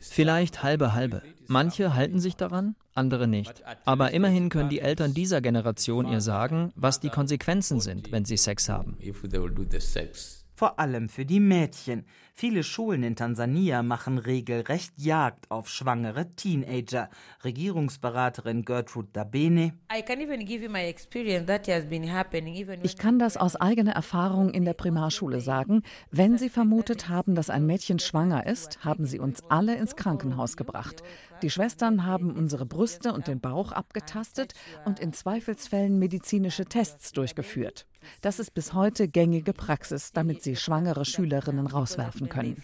Vielleicht 0.00 0.62
halbe 0.62 0.92
halbe. 0.92 1.22
Manche 1.46 1.94
halten 1.94 2.20
sich 2.20 2.36
daran, 2.36 2.76
andere 2.94 3.26
nicht. 3.26 3.62
Aber 3.86 4.12
immerhin 4.12 4.50
können 4.50 4.68
die 4.68 4.80
Eltern 4.80 5.14
dieser 5.14 5.40
Generation 5.40 6.06
ihr 6.06 6.20
sagen, 6.20 6.72
was 6.76 7.00
die 7.00 7.08
Konsequenzen 7.08 7.80
sind, 7.80 8.12
wenn 8.12 8.24
sie 8.24 8.36
Sex 8.36 8.68
haben 8.68 8.98
vor 10.60 10.78
allem 10.78 11.08
für 11.08 11.24
die 11.24 11.40
Mädchen. 11.40 12.04
Viele 12.34 12.64
Schulen 12.64 13.02
in 13.02 13.16
Tansania 13.16 13.82
machen 13.82 14.18
regelrecht 14.18 14.92
Jagd 14.98 15.50
auf 15.50 15.70
schwangere 15.70 16.34
Teenager. 16.36 17.08
Regierungsberaterin 17.44 18.66
Gertrude 18.66 19.08
Dabene. 19.10 19.72
Ich 22.82 22.98
kann 22.98 23.18
das 23.18 23.38
aus 23.38 23.56
eigener 23.56 23.92
Erfahrung 23.92 24.50
in 24.50 24.66
der 24.66 24.74
Primarschule 24.74 25.40
sagen. 25.40 25.82
Wenn 26.10 26.36
Sie 26.36 26.50
vermutet 26.50 27.08
haben, 27.08 27.34
dass 27.34 27.48
ein 27.48 27.64
Mädchen 27.64 27.98
schwanger 27.98 28.46
ist, 28.46 28.84
haben 28.84 29.06
Sie 29.06 29.18
uns 29.18 29.42
alle 29.48 29.76
ins 29.76 29.96
Krankenhaus 29.96 30.58
gebracht. 30.58 31.02
Die 31.40 31.48
Schwestern 31.48 32.04
haben 32.04 32.36
unsere 32.36 32.66
Brüste 32.66 33.14
und 33.14 33.28
den 33.28 33.40
Bauch 33.40 33.72
abgetastet 33.72 34.52
und 34.84 35.00
in 35.00 35.14
Zweifelsfällen 35.14 35.98
medizinische 35.98 36.66
Tests 36.66 37.12
durchgeführt. 37.12 37.86
Das 38.20 38.38
ist 38.38 38.54
bis 38.54 38.72
heute 38.72 39.08
gängige 39.08 39.52
Praxis, 39.52 40.12
damit 40.12 40.42
sie 40.42 40.56
schwangere 40.56 41.04
Schülerinnen 41.04 41.66
rauswerfen 41.66 42.28
können. 42.28 42.62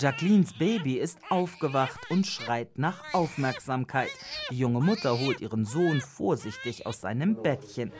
Jacquelines 0.00 0.52
Baby 0.56 0.98
ist 0.98 1.18
aufgewacht 1.28 1.98
und 2.10 2.24
schreit 2.24 2.78
nach 2.78 3.14
Aufmerksamkeit. 3.14 4.10
Die 4.50 4.58
junge 4.58 4.80
Mutter 4.80 5.18
holt 5.18 5.40
ihren 5.40 5.64
Sohn 5.64 6.00
vorsichtig 6.00 6.86
aus 6.86 7.00
seinem 7.00 7.42
Bettchen. 7.42 7.92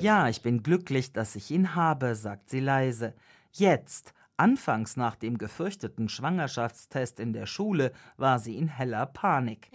Ja, 0.00 0.28
ich 0.28 0.42
bin 0.42 0.64
glücklich, 0.64 1.12
dass 1.12 1.36
ich 1.36 1.50
ihn 1.52 1.76
habe, 1.76 2.16
sagt 2.16 2.50
sie 2.50 2.60
leise. 2.60 3.14
Jetzt, 3.52 4.14
Anfangs 4.38 4.96
nach 4.96 5.16
dem 5.16 5.36
gefürchteten 5.36 6.08
Schwangerschaftstest 6.08 7.18
in 7.18 7.32
der 7.32 7.46
Schule 7.46 7.92
war 8.16 8.38
sie 8.38 8.56
in 8.56 8.68
heller 8.68 9.04
Panik. 9.06 9.68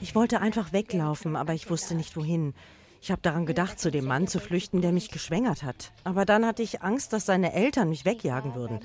Ich 0.00 0.14
wollte 0.14 0.40
einfach 0.40 0.72
weglaufen, 0.72 1.36
aber 1.36 1.52
ich 1.52 1.68
wusste 1.68 1.94
nicht 1.94 2.16
wohin. 2.16 2.54
Ich 3.00 3.10
habe 3.10 3.20
daran 3.22 3.46
gedacht, 3.46 3.78
zu 3.78 3.90
dem 3.90 4.06
Mann 4.06 4.26
zu 4.26 4.40
flüchten, 4.40 4.80
der 4.80 4.92
mich 4.92 5.10
geschwängert 5.10 5.62
hat. 5.62 5.92
Aber 6.02 6.24
dann 6.24 6.46
hatte 6.46 6.62
ich 6.62 6.82
Angst, 6.82 7.12
dass 7.12 7.26
seine 7.26 7.52
Eltern 7.52 7.90
mich 7.90 8.04
wegjagen 8.04 8.54
würden. 8.54 8.80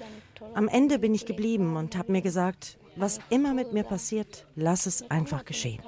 Am 0.54 0.68
Ende 0.68 1.00
bin 1.00 1.16
ich 1.16 1.26
geblieben 1.26 1.78
und 1.78 1.96
habe 1.96 2.12
mir 2.12 2.22
gesagt, 2.22 2.78
was 2.96 3.20
immer 3.30 3.54
mit 3.54 3.74
mir 3.74 3.84
passiert, 3.84 4.46
lass 4.56 4.86
es 4.86 5.10
einfach 5.10 5.46
geschehen. 5.46 5.82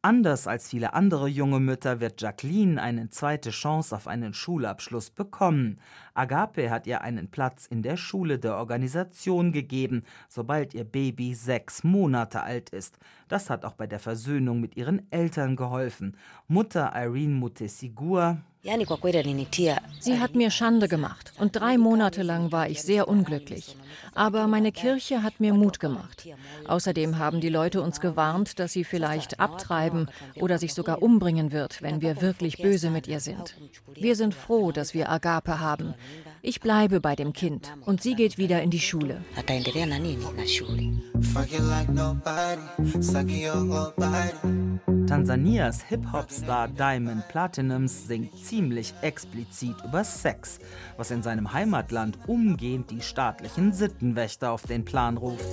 Anders 0.00 0.46
als 0.46 0.68
viele 0.68 0.94
andere 0.94 1.26
junge 1.26 1.58
Mütter 1.58 1.98
wird 1.98 2.22
Jacqueline 2.22 2.80
eine 2.80 3.10
zweite 3.10 3.50
Chance 3.50 3.96
auf 3.96 4.06
einen 4.06 4.32
Schulabschluss 4.32 5.10
bekommen. 5.10 5.80
Agape 6.14 6.70
hat 6.70 6.86
ihr 6.86 7.00
einen 7.00 7.32
Platz 7.32 7.66
in 7.66 7.82
der 7.82 7.96
Schule 7.96 8.38
der 8.38 8.58
Organisation 8.58 9.50
gegeben, 9.50 10.04
sobald 10.28 10.72
ihr 10.72 10.84
Baby 10.84 11.34
sechs 11.34 11.82
Monate 11.82 12.44
alt 12.44 12.70
ist. 12.70 12.96
Das 13.26 13.50
hat 13.50 13.64
auch 13.64 13.74
bei 13.74 13.88
der 13.88 13.98
Versöhnung 13.98 14.60
mit 14.60 14.76
ihren 14.76 15.10
Eltern 15.10 15.56
geholfen. 15.56 16.16
Mutter 16.46 16.92
Irene 16.94 17.34
Mutesigur 17.34 18.38
Sie 20.00 20.20
hat 20.20 20.34
mir 20.34 20.50
Schande 20.50 20.88
gemacht 20.88 21.32
und 21.38 21.56
drei 21.56 21.78
Monate 21.78 22.22
lang 22.22 22.52
war 22.52 22.68
ich 22.68 22.82
sehr 22.82 23.08
unglücklich. 23.08 23.76
Aber 24.14 24.46
meine 24.46 24.72
Kirche 24.72 25.22
hat 25.22 25.40
mir 25.40 25.54
Mut 25.54 25.80
gemacht. 25.80 26.26
Außerdem 26.66 27.18
haben 27.18 27.40
die 27.40 27.48
Leute 27.48 27.82
uns 27.82 28.00
gewarnt, 28.00 28.58
dass 28.58 28.72
sie 28.72 28.84
vielleicht 28.84 29.40
abtreiben 29.40 30.10
oder 30.36 30.58
sich 30.58 30.74
sogar 30.74 31.02
umbringen 31.02 31.52
wird, 31.52 31.82
wenn 31.82 32.00
wir 32.00 32.20
wirklich 32.20 32.58
böse 32.58 32.90
mit 32.90 33.08
ihr 33.08 33.20
sind. 33.20 33.56
Wir 33.94 34.16
sind 34.16 34.34
froh, 34.34 34.72
dass 34.72 34.94
wir 34.94 35.08
Agape 35.08 35.60
haben. 35.60 35.94
Ich 36.42 36.60
bleibe 36.60 37.00
bei 37.00 37.16
dem 37.16 37.32
Kind 37.32 37.72
und 37.84 38.02
sie 38.02 38.14
geht 38.14 38.38
wieder 38.38 38.62
in 38.62 38.70
die 38.70 38.80
Schule. 38.80 39.24
Tansanias 45.08 45.82
Hip-Hop-Star 45.88 46.68
Diamond 46.68 47.26
Platinums 47.28 48.06
singt 48.06 48.36
ziemlich 48.36 48.92
explizit 49.00 49.74
über 49.82 50.04
Sex, 50.04 50.58
was 50.98 51.10
in 51.10 51.22
seinem 51.22 51.50
Heimatland 51.54 52.18
umgehend 52.26 52.90
die 52.90 53.00
staatlichen 53.00 53.72
Sittenwächter 53.72 54.52
auf 54.52 54.62
den 54.62 54.84
Plan 54.84 55.16
ruft. 55.16 55.46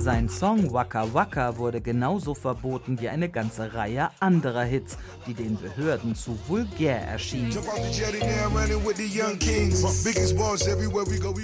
Sein 0.00 0.28
Song 0.28 0.72
Waka 0.72 1.12
Waka 1.12 1.56
wurde 1.56 1.80
genauso 1.80 2.32
verboten 2.32 3.00
wie 3.00 3.08
eine 3.08 3.28
ganze 3.28 3.74
Reihe 3.74 4.10
anderer 4.20 4.62
Hits, 4.62 4.96
die 5.26 5.34
den 5.34 5.56
Behörden 5.56 6.14
zu 6.14 6.38
vulgär 6.46 7.00
erschienen. 7.00 7.52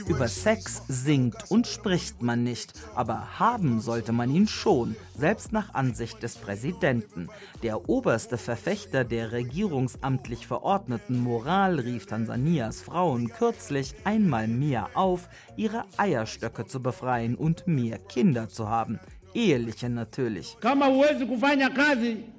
Über 0.06 0.28
Sex 0.28 0.82
singt 0.86 1.36
und 1.48 1.66
spricht 1.66 2.22
man 2.22 2.44
nicht, 2.44 2.72
aber 2.94 3.40
haben 3.40 3.80
sollte 3.80 4.12
man 4.12 4.30
ihn 4.32 4.46
schon, 4.46 4.94
selbst 5.16 5.52
nach 5.52 5.74
Ansicht 5.74 6.22
des 6.22 6.36
Präsidenten. 6.36 7.28
Der 7.62 7.88
oberste 7.88 8.38
Verfechter 8.38 9.04
der 9.04 9.32
regierungsamtlich 9.32 10.46
verordneten 10.46 11.18
Moral 11.18 11.78
rief 11.78 12.06
Tansanias 12.06 12.82
Frauen 12.82 13.28
kürzlich 13.28 13.94
einmal 14.04 14.48
mehr 14.48 14.90
auf, 14.94 15.28
ihre 15.56 15.84
Eierstöcke 15.96 16.66
zu 16.66 16.82
befreien 16.82 17.34
und 17.36 17.66
mehr 17.66 17.98
Kinder 17.98 18.48
zu 18.48 18.68
haben. 18.68 18.98
Eheliche 19.34 19.88
natürlich. 19.88 20.56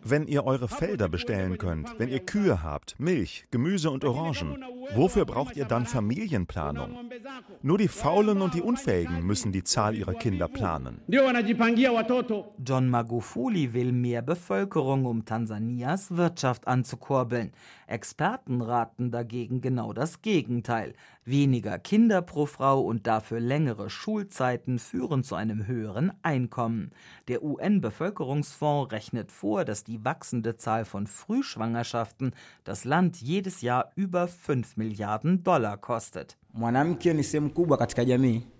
Wenn 0.03 0.27
ihr 0.27 0.45
eure 0.45 0.67
Felder 0.67 1.09
bestellen 1.09 1.57
könnt, 1.57 1.93
wenn 1.97 2.09
ihr 2.09 2.19
Kühe 2.19 2.63
habt, 2.63 2.99
Milch, 2.99 3.45
Gemüse 3.51 3.91
und 3.91 4.05
Orangen, 4.05 4.63
wofür 4.93 5.25
braucht 5.25 5.55
ihr 5.57 5.65
dann 5.65 5.85
Familienplanung? 5.85 7.09
Nur 7.61 7.77
die 7.77 7.87
Faulen 7.87 8.41
und 8.41 8.53
die 8.53 8.61
Unfähigen 8.61 9.25
müssen 9.25 9.51
die 9.51 9.63
Zahl 9.63 9.95
ihrer 9.95 10.13
Kinder 10.13 10.47
planen. 10.47 11.01
John 12.65 12.89
Magufuli 12.89 13.73
will 13.73 13.91
mehr 13.91 14.21
Bevölkerung, 14.21 15.05
um 15.05 15.25
Tansanias 15.25 16.15
Wirtschaft 16.15 16.67
anzukurbeln. 16.67 17.51
Experten 17.87 18.61
raten 18.61 19.11
dagegen 19.11 19.61
genau 19.61 19.93
das 19.93 20.21
Gegenteil. 20.21 20.93
Weniger 21.23 21.79
Kinder 21.79 22.21
pro 22.21 22.45
Frau 22.45 22.81
und 22.81 23.07
dafür 23.07 23.39
längere 23.39 23.89
Schulzeiten 23.89 24.79
führen 24.79 25.23
zu 25.23 25.35
einem 25.35 25.67
höheren 25.67 26.11
Einkommen. 26.21 26.91
Der 27.27 27.43
UN-Bevölkerungsfonds 27.43 28.91
rechnet 28.91 29.31
vor, 29.31 29.65
dass 29.65 29.83
die 29.83 30.03
wachsende 30.03 30.57
Zahl 30.57 30.85
von 30.85 31.07
Frühschwangerschaften 31.07 32.33
das 32.63 32.85
Land 32.85 33.21
jedes 33.21 33.61
Jahr 33.61 33.91
über 33.95 34.27
5 34.27 34.77
Milliarden 34.77 35.43
Dollar 35.43 35.77
kostet. 35.77 36.37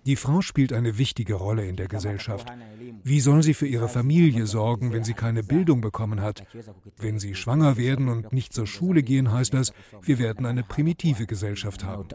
Die 0.04 0.16
Frau 0.16 0.40
spielt 0.42 0.72
eine 0.74 0.98
wichtige 0.98 1.34
Rolle 1.34 1.66
in 1.66 1.76
der 1.76 1.88
Gesellschaft. 1.88 2.46
Wie 3.02 3.20
soll 3.20 3.42
sie 3.42 3.54
für 3.54 3.66
ihre 3.66 3.88
Familie 3.88 4.46
sorgen, 4.46 4.92
wenn 4.92 5.02
sie 5.02 5.14
keine 5.14 5.42
Bildung 5.42 5.80
bekommen 5.80 6.20
hat? 6.20 6.44
Wenn 6.98 7.18
sie 7.18 7.34
schwanger 7.34 7.78
werden 7.78 8.08
und 8.08 8.34
nicht 8.34 8.52
zur 8.52 8.66
Schule 8.66 9.02
gehen, 9.02 9.32
heißt 9.32 9.54
das, 9.54 9.72
wir 10.02 10.18
werden 10.18 10.44
eine 10.44 10.62
primitive 10.62 11.26
Gesellschaft 11.26 11.84
haben. 11.84 12.08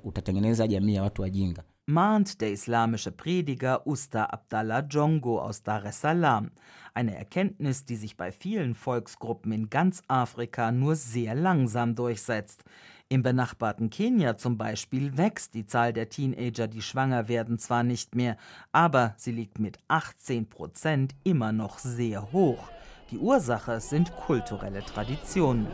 Mahnt 1.88 2.42
der 2.42 2.52
islamische 2.52 3.12
Prediger 3.12 3.88
Usta 3.88 4.26
Abdallah 4.26 4.82
Jongo 4.82 5.40
aus 5.40 5.64
Dar 5.64 5.84
es 5.86 6.02
Salaam. 6.02 6.52
Eine 6.94 7.16
Erkenntnis, 7.16 7.86
die 7.86 7.96
sich 7.96 8.18
bei 8.18 8.32
vielen 8.32 8.76
Volksgruppen 8.76 9.52
in 9.52 9.70
ganz 9.70 10.04
Afrika 10.08 10.72
nur 10.72 10.96
sehr 10.96 11.34
langsam 11.34 11.96
durchsetzt. 11.96 12.64
Im 13.12 13.24
benachbarten 13.24 13.89
Kenia 13.89 14.38
zum 14.38 14.58
Beispiel 14.58 15.18
wächst 15.18 15.53
die 15.53 15.65
Zahl 15.65 15.91
der 15.91 16.08
Teenager, 16.08 16.70
die 16.70 16.82
schwanger 16.82 17.27
werden, 17.27 17.60
zwar 17.60 17.84
nicht 17.84 18.15
mehr, 18.15 18.38
aber 18.72 19.15
sie 19.18 19.34
liegt 19.34 19.60
mit 19.60 19.80
18 19.89 20.48
Prozent 20.48 21.13
immer 21.25 21.51
noch 21.51 21.77
sehr 21.77 22.32
hoch. 22.32 22.70
Die 23.10 23.18
Ursache 23.18 23.82
sind 23.82 24.15
kulturelle 24.15 24.82
Traditionen. 24.86 25.68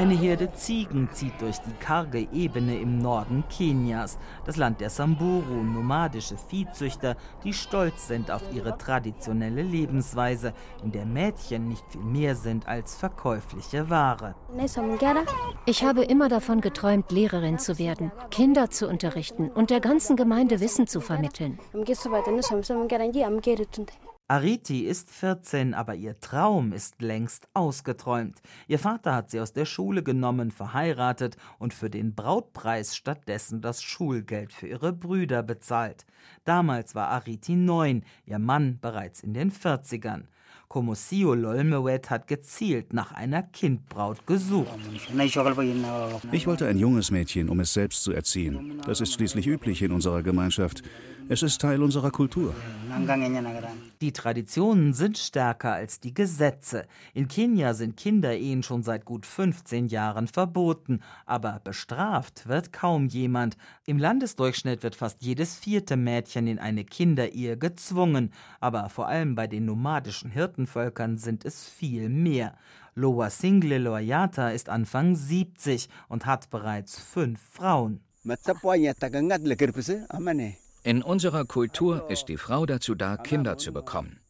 Eine 0.00 0.14
Herde 0.14 0.50
Ziegen 0.54 1.10
zieht 1.12 1.38
durch 1.42 1.58
die 1.58 1.74
karge 1.78 2.26
Ebene 2.32 2.80
im 2.80 2.96
Norden 2.96 3.44
Kenias, 3.50 4.16
das 4.46 4.56
Land 4.56 4.80
der 4.80 4.88
Samburu, 4.88 5.62
nomadische 5.62 6.38
Viehzüchter, 6.38 7.16
die 7.44 7.52
stolz 7.52 8.08
sind 8.08 8.30
auf 8.30 8.40
ihre 8.50 8.78
traditionelle 8.78 9.60
Lebensweise, 9.60 10.54
in 10.82 10.90
der 10.90 11.04
Mädchen 11.04 11.68
nicht 11.68 11.84
viel 11.90 12.00
mehr 12.00 12.34
sind 12.34 12.66
als 12.66 12.94
verkäufliche 12.96 13.90
Ware. 13.90 14.34
Ich 15.66 15.84
habe 15.84 16.02
immer 16.04 16.30
davon 16.30 16.62
geträumt, 16.62 17.12
Lehrerin 17.12 17.58
zu 17.58 17.78
werden, 17.78 18.10
Kinder 18.30 18.70
zu 18.70 18.88
unterrichten 18.88 19.50
und 19.50 19.68
der 19.68 19.80
ganzen 19.80 20.16
Gemeinde 20.16 20.60
Wissen 20.60 20.86
zu 20.86 21.02
vermitteln. 21.02 21.58
Ariti 24.30 24.82
ist 24.82 25.10
14, 25.10 25.74
aber 25.74 25.96
ihr 25.96 26.20
Traum 26.20 26.72
ist 26.72 27.02
längst 27.02 27.48
ausgeträumt. 27.52 28.40
Ihr 28.68 28.78
Vater 28.78 29.12
hat 29.12 29.28
sie 29.28 29.40
aus 29.40 29.52
der 29.52 29.64
Schule 29.64 30.04
genommen, 30.04 30.52
verheiratet 30.52 31.36
und 31.58 31.74
für 31.74 31.90
den 31.90 32.14
Brautpreis 32.14 32.94
stattdessen 32.94 33.60
das 33.60 33.82
Schulgeld 33.82 34.52
für 34.52 34.68
ihre 34.68 34.92
Brüder 34.92 35.42
bezahlt. 35.42 36.06
Damals 36.44 36.94
war 36.94 37.08
Ariti 37.08 37.56
neun, 37.56 38.04
ihr 38.24 38.38
Mann 38.38 38.78
bereits 38.80 39.20
in 39.20 39.34
den 39.34 39.50
40ern. 39.50 40.26
Komosio 40.68 41.34
Lolmewet 41.34 42.10
hat 42.10 42.26
gezielt 42.26 42.92
nach 42.92 43.12
einer 43.12 43.42
Kindbraut 43.42 44.26
gesucht. 44.26 44.78
Ich 46.32 46.46
wollte 46.46 46.66
ein 46.66 46.78
junges 46.78 47.10
Mädchen, 47.10 47.48
um 47.48 47.60
es 47.60 47.74
selbst 47.74 48.02
zu 48.04 48.12
erziehen. 48.12 48.80
Das 48.86 49.00
ist 49.00 49.12
schließlich 49.14 49.46
üblich 49.46 49.82
in 49.82 49.92
unserer 49.92 50.22
Gemeinschaft. 50.22 50.82
Es 51.32 51.44
ist 51.44 51.60
Teil 51.60 51.80
unserer 51.80 52.10
Kultur. 52.10 52.52
Die 54.00 54.12
Traditionen 54.12 54.94
sind 54.94 55.16
stärker 55.16 55.72
als 55.72 56.00
die 56.00 56.12
Gesetze. 56.12 56.86
In 57.14 57.28
Kenia 57.28 57.72
sind 57.74 57.96
Kinderehen 57.96 58.64
schon 58.64 58.82
seit 58.82 59.04
gut 59.04 59.26
15 59.26 59.86
Jahren 59.86 60.26
verboten, 60.26 61.00
aber 61.26 61.60
bestraft 61.62 62.48
wird 62.48 62.72
kaum 62.72 63.06
jemand. 63.06 63.56
Im 63.86 63.98
Landesdurchschnitt 63.98 64.82
wird 64.82 64.96
fast 64.96 65.22
jedes 65.22 65.56
vierte 65.56 65.96
Mädchen 65.96 66.48
in 66.48 66.58
eine 66.58 66.84
Kinderehe 66.84 67.56
gezwungen, 67.56 68.32
aber 68.58 68.88
vor 68.88 69.06
allem 69.06 69.36
bei 69.36 69.46
den 69.46 69.66
nomadischen 69.66 70.32
Hirtenvölkern 70.40 71.18
sind 71.18 71.44
es 71.44 71.68
viel 71.68 72.08
mehr. 72.08 72.56
Loa 72.94 73.28
Single 73.28 73.76
Loyata 73.76 74.50
ist 74.50 74.70
Anfang 74.70 75.14
70 75.14 75.88
und 76.08 76.24
hat 76.24 76.48
bereits 76.48 76.98
fünf 76.98 77.38
Frauen. 77.52 78.00
In 80.82 81.02
unserer 81.02 81.44
Kultur 81.44 82.10
ist 82.10 82.24
die 82.28 82.36
Frau 82.38 82.64
dazu 82.64 82.94
da, 82.94 83.16
Kinder 83.18 83.58
zu 83.58 83.72
bekommen. 83.72 84.20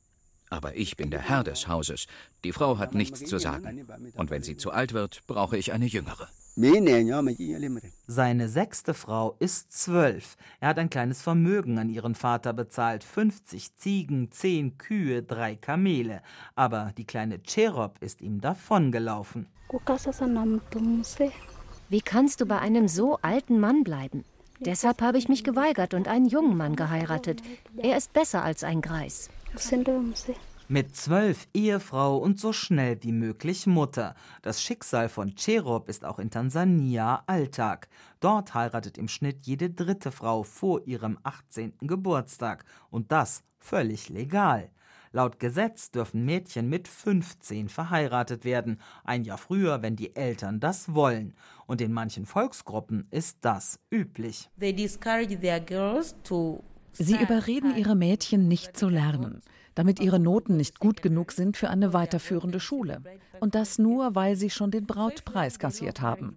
Aber 0.49 0.75
ich 0.75 0.97
bin 0.97 1.13
der 1.13 1.21
Herr 1.21 1.45
des 1.45 1.69
Hauses. 1.69 2.07
Die 2.43 2.53
Frau 2.53 2.79
hat 2.79 2.93
nichts 2.93 3.25
zu 3.25 3.39
sagen. 3.39 3.87
Und 4.15 4.31
wenn 4.31 4.43
sie 4.43 4.57
zu 4.57 4.73
alt 4.73 4.93
wird, 4.93 5.21
brauche 5.29 5.57
ich 5.57 5.73
eine 5.73 5.87
jüngere. 5.87 6.29
Seine 8.07 8.49
sechste 8.49 8.95
Frau 8.95 9.37
ist 9.39 9.73
zwölf. 9.73 10.37
Er 10.61 10.69
hat 10.69 10.79
ein 10.79 10.91
kleines 10.91 11.23
Vermögen 11.23 11.79
an 11.79 11.89
ihren 11.89 12.15
Vater 12.15 12.53
bezahlt. 12.53 13.05
50 13.05 13.77
Ziegen, 13.77 14.31
10 14.31 14.77
Kühe, 14.77 15.23
drei 15.23 15.57
Kamele. 15.57 16.23
Aber 16.55 16.93
die 16.97 17.05
kleine 17.07 17.41
Cherub 17.43 17.97
ist 18.01 18.21
ihm 18.21 18.41
davongelaufen. 18.41 19.47
Wie 21.89 22.01
kannst 22.01 22.41
du 22.41 22.47
bei 22.47 22.59
einem 22.59 22.89
so 22.89 23.19
alten 23.23 23.61
Mann 23.61 23.85
bleiben? 23.85 24.25
Deshalb 24.61 25.01
habe 25.01 25.17
ich 25.19 25.29
mich 25.29 25.43
geweigert 25.43 25.95
und 25.95 26.07
einen 26.07 26.27
jungen 26.27 26.57
Mann 26.57 26.77
geheiratet. 26.77 27.41
Er 27.79 27.97
ist 27.97 28.13
besser 28.13 28.45
als 28.45 28.63
ein 28.63 28.83
Greis. 28.83 29.31
Mit 30.73 30.95
zwölf 30.95 31.49
Ehefrau 31.53 32.17
und 32.19 32.39
so 32.39 32.53
schnell 32.53 32.97
wie 33.03 33.11
möglich 33.11 33.67
Mutter. 33.67 34.15
Das 34.41 34.63
Schicksal 34.63 35.09
von 35.09 35.35
Cherub 35.35 35.89
ist 35.89 36.05
auch 36.05 36.21
in 36.21 36.31
Tansania 36.31 37.25
Alltag. 37.27 37.89
Dort 38.21 38.55
heiratet 38.55 38.97
im 38.97 39.09
Schnitt 39.09 39.49
jede 39.49 39.71
dritte 39.71 40.13
Frau 40.13 40.45
vor 40.45 40.87
ihrem 40.87 41.19
18. 41.25 41.73
Geburtstag. 41.81 42.65
Und 42.89 43.11
das 43.11 43.43
völlig 43.59 44.11
legal. 44.11 44.71
Laut 45.11 45.41
Gesetz 45.41 45.91
dürfen 45.91 46.25
Mädchen 46.25 46.69
mit 46.69 46.87
15 46.87 47.69
verheiratet 47.69 48.45
werden, 48.45 48.81
ein 49.03 49.25
Jahr 49.25 49.39
früher, 49.39 49.83
wenn 49.83 49.97
die 49.97 50.15
Eltern 50.15 50.61
das 50.61 50.95
wollen. 50.95 51.35
Und 51.67 51.81
in 51.81 51.93
manchen 51.93 52.27
Volksgruppen 52.27 53.09
ist 53.11 53.39
das 53.41 53.81
üblich. 53.91 54.49
Sie 56.93 57.17
überreden 57.17 57.77
ihre 57.77 57.97
Mädchen 57.97 58.49
nicht 58.49 58.77
zu 58.77 58.89
lernen, 58.89 59.41
damit 59.81 59.99
ihre 59.99 60.21
Noten 60.21 60.59
nicht 60.59 60.79
gut 60.79 61.01
genug 61.01 61.33
sind 61.33 61.57
für 61.57 61.71
eine 61.71 61.95
weiterführende 61.95 62.61
Schule. 62.61 63.01
Und 63.41 63.55
das 63.55 63.79
nur, 63.79 64.15
weil 64.15 64.37
sie 64.37 64.51
schon 64.51 64.71
den 64.71 64.85
Brautpreis 64.85 65.59
kassiert 65.59 66.03
haben. 66.03 66.37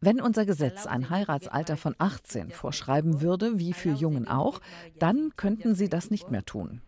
Wenn 0.00 0.22
unser 0.22 0.46
Gesetz 0.46 0.86
ein 0.86 1.10
Heiratsalter 1.10 1.76
von 1.76 1.94
18 1.98 2.50
vorschreiben 2.50 3.20
würde, 3.20 3.58
wie 3.58 3.74
für 3.74 3.90
Jungen 3.90 4.26
auch, 4.26 4.62
dann 4.98 5.32
könnten 5.36 5.74
sie 5.74 5.90
das 5.90 6.10
nicht 6.10 6.30
mehr 6.30 6.46
tun 6.46 6.80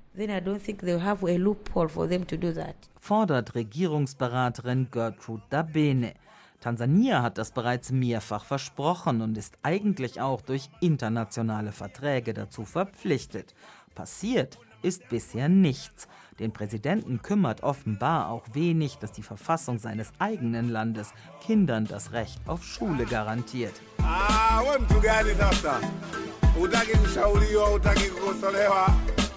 fordert 2.98 3.54
Regierungsberaterin 3.54 4.88
Gertrude 4.90 5.44
Dabene. 5.50 6.14
Tansania 6.61 7.22
hat 7.22 7.38
das 7.38 7.52
bereits 7.52 7.92
mehrfach 7.92 8.44
versprochen 8.44 9.20
und 9.20 9.38
ist 9.38 9.59
eigentlich 9.62 10.20
auch 10.20 10.40
durch 10.40 10.70
internationale 10.81 11.70
Verträge 11.70 12.35
dazu 12.35 12.64
verpflichtet. 12.64 13.54
Passiert 13.94 14.59
ist 14.83 15.09
bisher 15.09 15.49
nichts. 15.49 16.09
Den 16.38 16.53
Präsidenten 16.53 17.21
kümmert 17.21 17.62
offenbar 17.62 18.29
auch 18.29 18.45
wenig, 18.53 18.99
dass 18.99 19.12
die 19.12 19.23
Verfassung 19.23 19.79
seines 19.79 20.12
eigenen 20.19 20.69
Landes 20.69 21.12
Kindern 21.45 21.87
das 21.87 22.12
Recht 22.12 22.38
auf 22.47 22.64
Schule 22.64 23.05
garantiert. 23.07 23.73
Ah, 24.03 24.62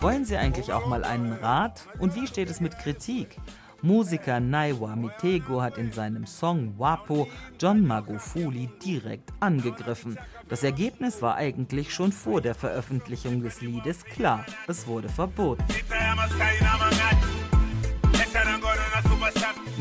wollen 0.02 0.26
Sie 0.26 0.38
eigentlich 0.38 0.74
auch 0.74 0.88
mal 0.88 1.04
einen 1.04 1.34
Rat? 1.34 1.88
Und 2.00 2.16
wie 2.16 2.28
steht 2.28 2.50
es 2.50 2.60
mit 2.60 2.78
Kritik? 2.80 3.38
Musiker 3.82 4.40
Naiwa 4.40 4.96
Mitego 4.96 5.62
hat 5.62 5.78
in 5.78 5.92
seinem 5.92 6.26
Song 6.26 6.74
Wapo 6.78 7.28
John 7.60 7.86
Magufuli 7.86 8.70
direkt 8.84 9.32
angegriffen. 9.40 10.20
Das 10.50 10.64
Ergebnis 10.64 11.22
war 11.22 11.36
eigentlich 11.36 11.94
schon 11.94 12.12
vor 12.12 12.42
der 12.42 12.54
Veröffentlichung 12.54 13.42
des 13.42 13.62
Liedes 13.62 14.06
klar. 14.06 14.46
Es 14.68 14.86
wurde 14.86 15.10
verboten. 15.10 15.64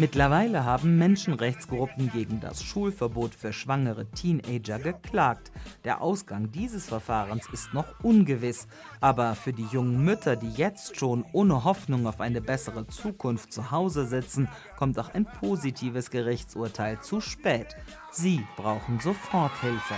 Mittlerweile 0.01 0.65
haben 0.65 0.97
Menschenrechtsgruppen 0.97 2.11
gegen 2.11 2.41
das 2.41 2.63
Schulverbot 2.63 3.35
für 3.35 3.53
schwangere 3.53 4.07
Teenager 4.07 4.79
geklagt. 4.79 5.53
Der 5.85 6.01
Ausgang 6.01 6.51
dieses 6.53 6.87
Verfahrens 6.89 7.47
ist 7.53 7.75
noch 7.75 7.85
ungewiss. 8.03 8.67
Aber 9.03 9.35
für 9.35 9.53
die 9.53 9.67
jungen 9.71 10.03
Mütter, 10.03 10.37
die 10.37 10.53
jetzt 10.53 10.97
schon 10.97 11.27
ohne 11.35 11.65
Hoffnung 11.65 12.07
auf 12.07 12.23
eine 12.23 12.41
bessere 12.41 12.87
Zukunft 12.87 13.53
zu 13.53 13.73
Hause 13.73 14.07
sitzen, 14.07 14.49
kommt 14.79 14.99
auch 14.99 15.13
ein 15.13 15.27
positives 15.27 16.09
Gerichtsurteil 16.09 17.01
zu 17.01 17.21
spät. 17.21 17.77
Sie 18.11 18.43
brauchen 18.57 19.01
Soforthilfe. 19.01 19.97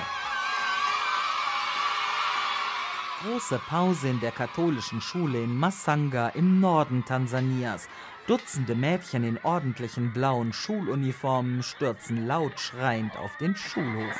Große 3.22 3.60
Pause 3.68 4.08
in 4.08 4.18
der 4.18 4.32
katholischen 4.32 5.00
Schule 5.00 5.44
in 5.44 5.56
Masanga 5.56 6.30
im 6.30 6.58
Norden 6.58 7.04
Tansanias. 7.04 7.88
Dutzende 8.28 8.76
Mädchen 8.76 9.24
in 9.24 9.38
ordentlichen 9.42 10.12
blauen 10.12 10.52
Schuluniformen 10.52 11.64
stürzen 11.64 12.24
laut 12.28 12.60
schreiend 12.60 13.16
auf 13.16 13.36
den 13.38 13.56
Schulhof. 13.56 14.16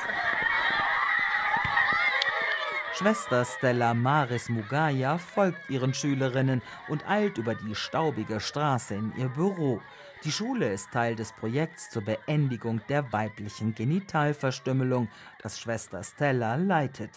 Schwester 2.93 3.45
Stella 3.45 3.93
Maris 3.93 4.49
Mugaya 4.49 5.17
folgt 5.17 5.69
ihren 5.69 5.93
Schülerinnen 5.93 6.61
und 6.89 7.07
eilt 7.07 7.37
über 7.37 7.55
die 7.55 7.75
staubige 7.75 8.41
Straße 8.41 8.93
in 8.93 9.13
ihr 9.15 9.29
Büro. 9.29 9.81
Die 10.25 10.31
Schule 10.31 10.71
ist 10.71 10.89
Teil 10.91 11.17
des 11.17 11.33
Projekts 11.33 11.89
zur 11.89 12.01
Beendigung 12.03 12.79
der 12.87 13.11
weiblichen 13.11 13.75
Genitalverstümmelung, 13.75 15.09
das 15.41 15.59
Schwester 15.59 16.01
Stella 16.01 16.55
leitet. 16.55 17.09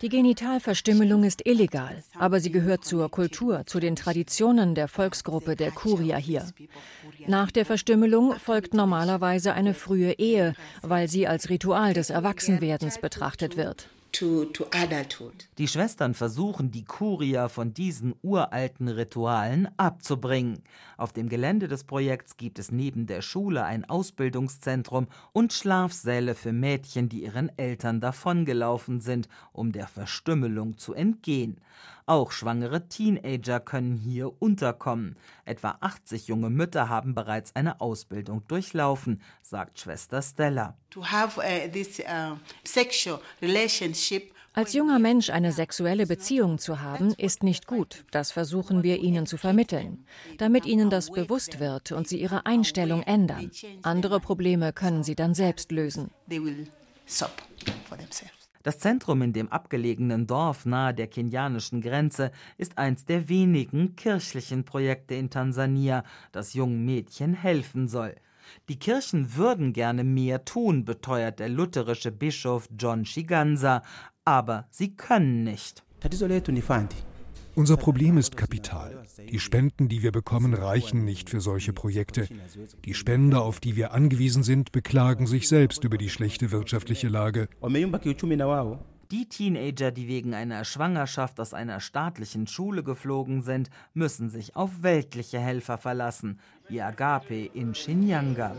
Die 0.00 0.08
Genitalverstümmelung 0.08 1.24
ist 1.24 1.44
illegal, 1.44 2.04
aber 2.16 2.38
sie 2.38 2.52
gehört 2.52 2.84
zur 2.84 3.10
Kultur, 3.10 3.66
zu 3.66 3.80
den 3.80 3.96
Traditionen 3.96 4.76
der 4.76 4.86
Volksgruppe 4.86 5.56
der 5.56 5.72
Kuria 5.72 6.18
hier. 6.18 6.46
Nach 7.26 7.50
der 7.50 7.66
Verstümmelung 7.66 8.34
folgt 8.38 8.72
normalerweise 8.72 9.54
eine 9.54 9.74
frühe 9.74 10.12
Ehe, 10.12 10.54
weil 10.82 11.08
sie 11.08 11.26
als 11.26 11.50
Ritual 11.50 11.94
des 11.94 12.10
Erwachsenwerdens 12.10 13.00
betrachtet 13.00 13.56
wird. 13.56 13.88
To, 14.12 14.46
to 14.46 14.66
die 15.58 15.68
Schwestern 15.68 16.14
versuchen, 16.14 16.70
die 16.70 16.84
Kuria 16.84 17.48
von 17.48 17.74
diesen 17.74 18.14
uralten 18.22 18.88
Ritualen 18.88 19.68
abzubringen. 19.76 20.62
Auf 20.96 21.12
dem 21.12 21.28
Gelände 21.28 21.68
des 21.68 21.84
Projekts 21.84 22.36
gibt 22.36 22.58
es 22.58 22.72
neben 22.72 23.06
der 23.06 23.22
Schule 23.22 23.64
ein 23.64 23.84
Ausbildungszentrum 23.84 25.08
und 25.32 25.52
Schlafsäle 25.52 26.34
für 26.34 26.52
Mädchen, 26.52 27.08
die 27.08 27.22
ihren 27.22 27.56
Eltern 27.58 28.00
davongelaufen 28.00 29.00
sind, 29.00 29.28
um 29.52 29.72
der 29.72 29.86
Verstümmelung 29.86 30.78
zu 30.78 30.94
entgehen. 30.94 31.60
Auch 32.08 32.32
schwangere 32.32 32.88
Teenager 32.88 33.60
können 33.60 33.94
hier 33.94 34.32
unterkommen. 34.40 35.18
Etwa 35.44 35.76
80 35.82 36.26
junge 36.26 36.48
Mütter 36.48 36.88
haben 36.88 37.14
bereits 37.14 37.54
eine 37.54 37.82
Ausbildung 37.82 38.42
durchlaufen, 38.48 39.20
sagt 39.42 39.78
Schwester 39.78 40.22
Stella. 40.22 40.74
To 40.88 41.04
have, 41.04 41.38
uh, 41.38 41.70
this, 41.70 42.00
uh, 42.00 42.38
sexual 42.64 43.20
relationship 43.42 44.32
als 44.54 44.72
junger 44.72 44.98
Mensch 44.98 45.28
eine 45.28 45.52
sexuelle 45.52 46.06
Beziehung 46.06 46.58
zu 46.58 46.80
haben, 46.80 47.12
ist 47.18 47.42
nicht 47.42 47.66
gut. 47.66 48.06
Das 48.10 48.32
versuchen 48.32 48.82
wir 48.82 48.98
ihnen 48.98 49.26
zu 49.26 49.36
vermitteln, 49.36 50.06
damit 50.38 50.64
ihnen 50.64 50.88
das 50.88 51.10
bewusst 51.10 51.60
wird 51.60 51.92
und 51.92 52.08
sie 52.08 52.20
ihre 52.20 52.46
Einstellung 52.46 53.02
ändern. 53.02 53.50
Andere 53.82 54.18
Probleme 54.18 54.72
können 54.72 55.04
sie 55.04 55.14
dann 55.14 55.34
selbst 55.34 55.70
lösen. 55.70 56.10
Das 58.68 58.80
Zentrum 58.80 59.22
in 59.22 59.32
dem 59.32 59.48
abgelegenen 59.50 60.26
Dorf 60.26 60.66
nahe 60.66 60.92
der 60.92 61.06
kenianischen 61.06 61.80
Grenze 61.80 62.32
ist 62.58 62.76
eins 62.76 63.06
der 63.06 63.30
wenigen 63.30 63.96
kirchlichen 63.96 64.64
Projekte 64.64 65.14
in 65.14 65.30
Tansania, 65.30 66.04
das 66.32 66.52
jungen 66.52 66.84
Mädchen 66.84 67.32
helfen 67.32 67.88
soll. 67.88 68.14
Die 68.68 68.78
Kirchen 68.78 69.36
würden 69.36 69.72
gerne 69.72 70.04
mehr 70.04 70.44
tun, 70.44 70.84
beteuert 70.84 71.38
der 71.38 71.48
lutherische 71.48 72.12
Bischof 72.12 72.68
John 72.78 73.06
Shiganza, 73.06 73.82
aber 74.26 74.66
sie 74.68 74.94
können 74.94 75.44
nicht. 75.44 75.82
Unser 77.58 77.76
Problem 77.76 78.18
ist 78.18 78.36
Kapital. 78.36 79.02
Die 79.28 79.40
Spenden, 79.40 79.88
die 79.88 80.04
wir 80.04 80.12
bekommen, 80.12 80.54
reichen 80.54 81.04
nicht 81.04 81.28
für 81.28 81.40
solche 81.40 81.72
Projekte. 81.72 82.28
Die 82.84 82.94
Spender, 82.94 83.42
auf 83.42 83.58
die 83.58 83.74
wir 83.74 83.92
angewiesen 83.92 84.44
sind, 84.44 84.70
beklagen 84.70 85.26
sich 85.26 85.48
selbst 85.48 85.82
über 85.82 85.98
die 85.98 86.08
schlechte 86.08 86.52
wirtschaftliche 86.52 87.08
Lage. 87.08 87.48
Die 89.10 89.26
Teenager, 89.26 89.90
die 89.90 90.06
wegen 90.06 90.34
einer 90.34 90.66
Schwangerschaft 90.66 91.40
aus 91.40 91.54
einer 91.54 91.80
staatlichen 91.80 92.46
Schule 92.46 92.82
geflogen 92.82 93.40
sind, 93.40 93.70
müssen 93.94 94.28
sich 94.28 94.54
auf 94.54 94.82
weltliche 94.82 95.38
Helfer 95.38 95.78
verlassen, 95.78 96.38
wie 96.68 96.82
Agape 96.82 97.46
in 97.54 97.74
Shinyanga. 97.74 98.54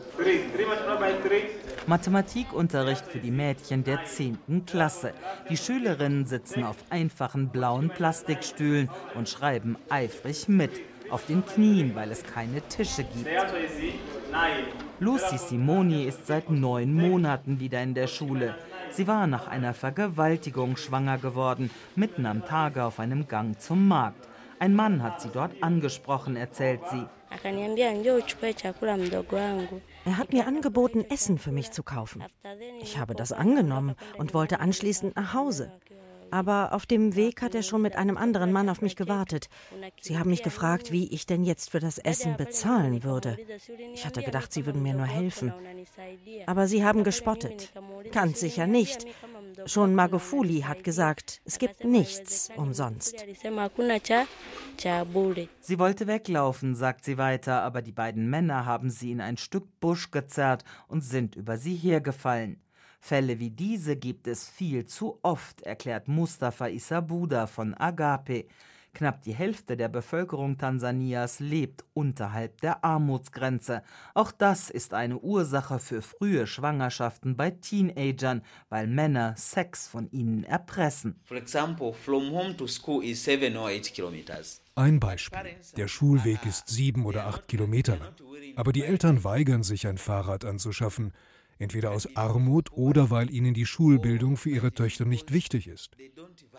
Mathematikunterricht 1.86 3.06
für 3.06 3.20
die 3.20 3.30
Mädchen 3.30 3.84
der 3.84 4.06
10. 4.06 4.66
Klasse. 4.66 5.14
Die 5.52 5.58
Schülerinnen 5.58 6.26
sitzen 6.26 6.64
auf 6.64 6.78
einfachen 6.90 7.50
blauen 7.50 7.90
Plastikstühlen 7.90 8.90
und 9.14 9.30
schreiben 9.30 9.78
eifrig 9.90 10.48
mit, 10.48 10.72
auf 11.12 11.28
den 11.28 11.46
Knien, 11.46 11.94
weil 11.94 12.12
es 12.12 12.24
keine 12.24 12.62
Tische 12.62 13.04
gibt. 13.04 13.30
Lucy 15.00 15.38
Simoni 15.38 16.06
ist 16.06 16.26
seit 16.26 16.50
neun 16.50 16.92
Monaten 16.92 17.60
wieder 17.60 17.84
in 17.84 17.94
der 17.94 18.08
Schule. 18.08 18.56
Sie 18.92 19.08
war 19.08 19.28
nach 19.28 19.48
einer 19.48 19.74
Vergewaltigung 19.74 20.78
schwanger 20.78 21.18
geworden, 21.18 21.70
mitten 21.96 22.26
am 22.26 22.46
Tage 22.46 22.84
auf 22.84 23.00
einem 23.00 23.28
Gang 23.28 23.60
zum 23.60 23.88
Markt. 23.88 24.28
Ein 24.60 24.76
Mann 24.76 25.04
hat 25.04 25.22
sie 25.22 25.30
dort 25.30 25.52
angesprochen, 25.64 26.36
erzählt 26.36 26.82
sie. 26.92 27.06
Er 30.06 30.18
hat 30.18 30.34
mir 30.34 30.48
angeboten, 30.48 31.06
Essen 31.10 31.38
für 31.38 31.52
mich 31.52 31.72
zu 31.72 31.84
kaufen. 31.84 32.24
Ich 32.82 32.98
habe 32.98 33.14
das 33.16 33.32
angenommen 33.32 33.96
und 34.18 34.34
wollte 34.34 34.60
anschließend 34.60 35.16
nach 35.16 35.34
Hause. 35.34 35.72
Aber 36.32 36.74
auf 36.74 36.86
dem 36.86 37.16
Weg 37.16 37.42
hat 37.42 37.56
er 37.56 37.64
schon 37.64 37.82
mit 37.82 37.96
einem 37.96 38.18
anderen 38.18 38.52
Mann 38.52 38.70
auf 38.70 38.82
mich 38.82 38.96
gewartet. 38.96 39.50
Sie 40.02 40.18
haben 40.18 40.30
mich 40.30 40.44
gefragt, 40.44 40.92
wie 40.92 41.12
ich 41.14 41.26
denn 41.26 41.44
jetzt 41.44 41.70
für 41.72 41.80
das 41.80 41.98
Essen 41.98 42.38
bezahlen 42.38 43.04
würde. 43.04 43.38
Ich 43.94 44.06
hatte 44.06 44.24
gedacht, 44.24 44.54
sie 44.54 44.66
würden 44.66 44.84
mir 44.84 44.94
nur 44.94 45.06
helfen. 45.06 45.54
Aber 46.46 46.68
sie 46.68 46.84
haben 46.84 47.04
gespottet. 47.04 47.74
Ganz 48.12 48.40
sicher 48.40 48.68
nicht. 48.68 49.06
Schon 49.66 49.96
Magufuli 49.96 50.62
hat 50.62 50.84
gesagt, 50.84 51.42
es 51.46 51.60
gibt 51.60 51.84
nichts 51.84 52.50
umsonst. 52.56 53.26
Sie 55.62 55.80
wollte 55.80 56.08
weglaufen, 56.08 56.76
sagt 56.76 57.06
sie 57.06 57.18
weiter, 57.18 57.62
aber 57.64 57.82
die 57.82 57.92
beiden 57.92 58.30
Männer 58.30 58.66
haben 58.66 58.90
sie 58.90 59.12
in 59.12 59.22
ein 59.22 59.38
Stück 59.38 59.80
Busch 59.80 60.12
gezerrt 60.12 60.64
und 60.88 61.02
sind 61.02 61.36
über 61.36 61.58
sie 61.58 61.76
hergefallen. 61.76 62.62
Fälle 63.00 63.40
wie 63.40 63.50
diese 63.50 63.96
gibt 63.96 64.28
es 64.28 64.50
viel 64.50 64.86
zu 64.86 65.20
oft, 65.22 65.62
erklärt 65.62 66.08
Mustafa 66.08 66.68
Isabuda 66.68 67.48
von 67.48 67.74
Agape. 67.74 68.46
Knapp 68.94 69.22
die 69.22 69.34
Hälfte 69.34 69.78
der 69.78 69.88
Bevölkerung 69.88 70.58
Tansanias 70.58 71.40
lebt 71.40 71.86
unterhalb 71.94 72.60
der 72.62 72.84
Armutsgrenze. 72.84 73.84
Auch 74.14 74.32
das 74.32 74.70
ist 74.70 74.94
eine 74.94 75.20
Ursache 75.20 75.80
für 75.80 76.02
frühe 76.02 76.48
Schwangerschaften 76.48 77.38
bei 77.38 77.52
Teenagern, 77.52 78.42
weil 78.70 78.88
Männer 78.88 79.36
Sex 79.38 79.88
von 79.88 80.10
ihnen 80.12 80.44
erpressen. 80.44 81.22
Ein 84.76 85.00
Beispiel. 85.00 85.40
Der 85.78 85.88
Schulweg 85.88 86.46
ist 86.46 86.68
sieben 86.68 87.06
oder 87.06 87.28
acht 87.28 87.48
Kilometer 87.48 87.98
lang. 87.98 88.14
Aber 88.56 88.74
die 88.74 88.84
Eltern 88.84 89.24
weigern 89.24 89.64
sich, 89.64 89.88
ein 89.88 89.98
Fahrrad 89.98 90.46
anzuschaffen 90.46 91.14
entweder 91.60 91.92
aus 91.92 92.16
Armut 92.16 92.72
oder 92.72 93.10
weil 93.12 93.30
ihnen 93.32 93.54
die 93.54 93.66
Schulbildung 93.66 94.38
für 94.38 94.50
ihre 94.50 94.72
Töchter 94.72 95.06
nicht 95.06 95.32
wichtig 95.34 95.68
ist. 95.68 95.92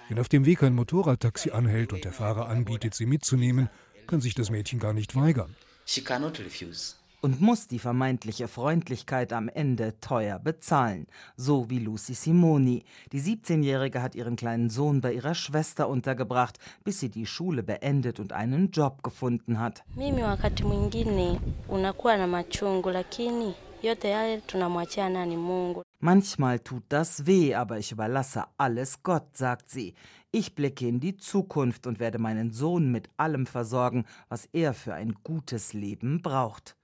Wenn 0.09 0.19
auf 0.19 0.29
dem 0.29 0.45
Weg 0.45 0.63
ein 0.63 0.75
Motorradtaxi 0.75 1.51
anhält 1.51 1.93
und 1.93 2.05
der 2.05 2.13
Fahrer 2.13 2.49
anbietet, 2.49 2.95
sie 2.95 3.07
mitzunehmen, 3.07 3.69
kann 4.07 4.21
sich 4.21 4.35
das 4.35 4.51
Mädchen 4.51 4.79
gar 4.79 4.93
nicht 4.93 5.17
weigern. 5.17 5.57
Und 7.23 7.41
muss 7.41 7.69
die 7.69 7.79
vermeintliche 7.79 8.49
Freundlichkeit 8.49 9.33
am 9.35 9.49
Ende 9.51 10.01
teuer 10.01 10.39
bezahlen, 10.39 11.07
so 11.37 11.69
wie 11.69 11.79
Lucy 11.79 12.15
Simoni. 12.15 12.83
Die 13.13 13.21
17-Jährige 13.21 14.01
hat 14.01 14.15
ihren 14.15 14.37
kleinen 14.37 14.71
Sohn 14.71 15.03
bei 15.03 15.13
ihrer 15.13 15.35
Schwester 15.35 15.89
untergebracht, 15.89 16.59
bis 16.83 16.99
sie 16.99 17.11
die 17.11 17.27
Schule 17.27 17.63
beendet 17.63 18.21
und 18.21 18.33
einen 18.33 18.71
Job 18.71 19.03
gefunden 19.03 19.61
hat. 19.61 19.85
Mimi 19.97 20.23
wakati 20.23 20.65
mwingine 20.65 21.41
unakuwa 21.69 22.17
na 22.17 22.27
machungu 22.27 22.91
lakini 22.91 23.55
Manchmal 26.01 26.61
tut 26.61 26.83
das 26.89 27.27
weh, 27.27 27.55
aber 27.55 27.79
ich 27.79 27.93
überlasse 27.93 28.45
alles 28.57 29.03
Gott, 29.03 29.37
sagt 29.37 29.71
sie. 29.71 29.95
Ich 30.33 30.55
blicke 30.55 30.87
in 30.87 31.01
die 31.01 31.17
Zukunft 31.17 31.87
und 31.87 31.99
werde 31.99 32.19
meinen 32.19 32.53
Sohn 32.53 32.91
mit 32.91 33.09
allem 33.17 33.47
versorgen, 33.47 34.05
was 34.29 34.47
er 34.53 34.75
für 34.75 34.95
ein 34.95 35.15
gutes 35.25 35.73
Leben 35.73 36.23
braucht. 36.23 36.77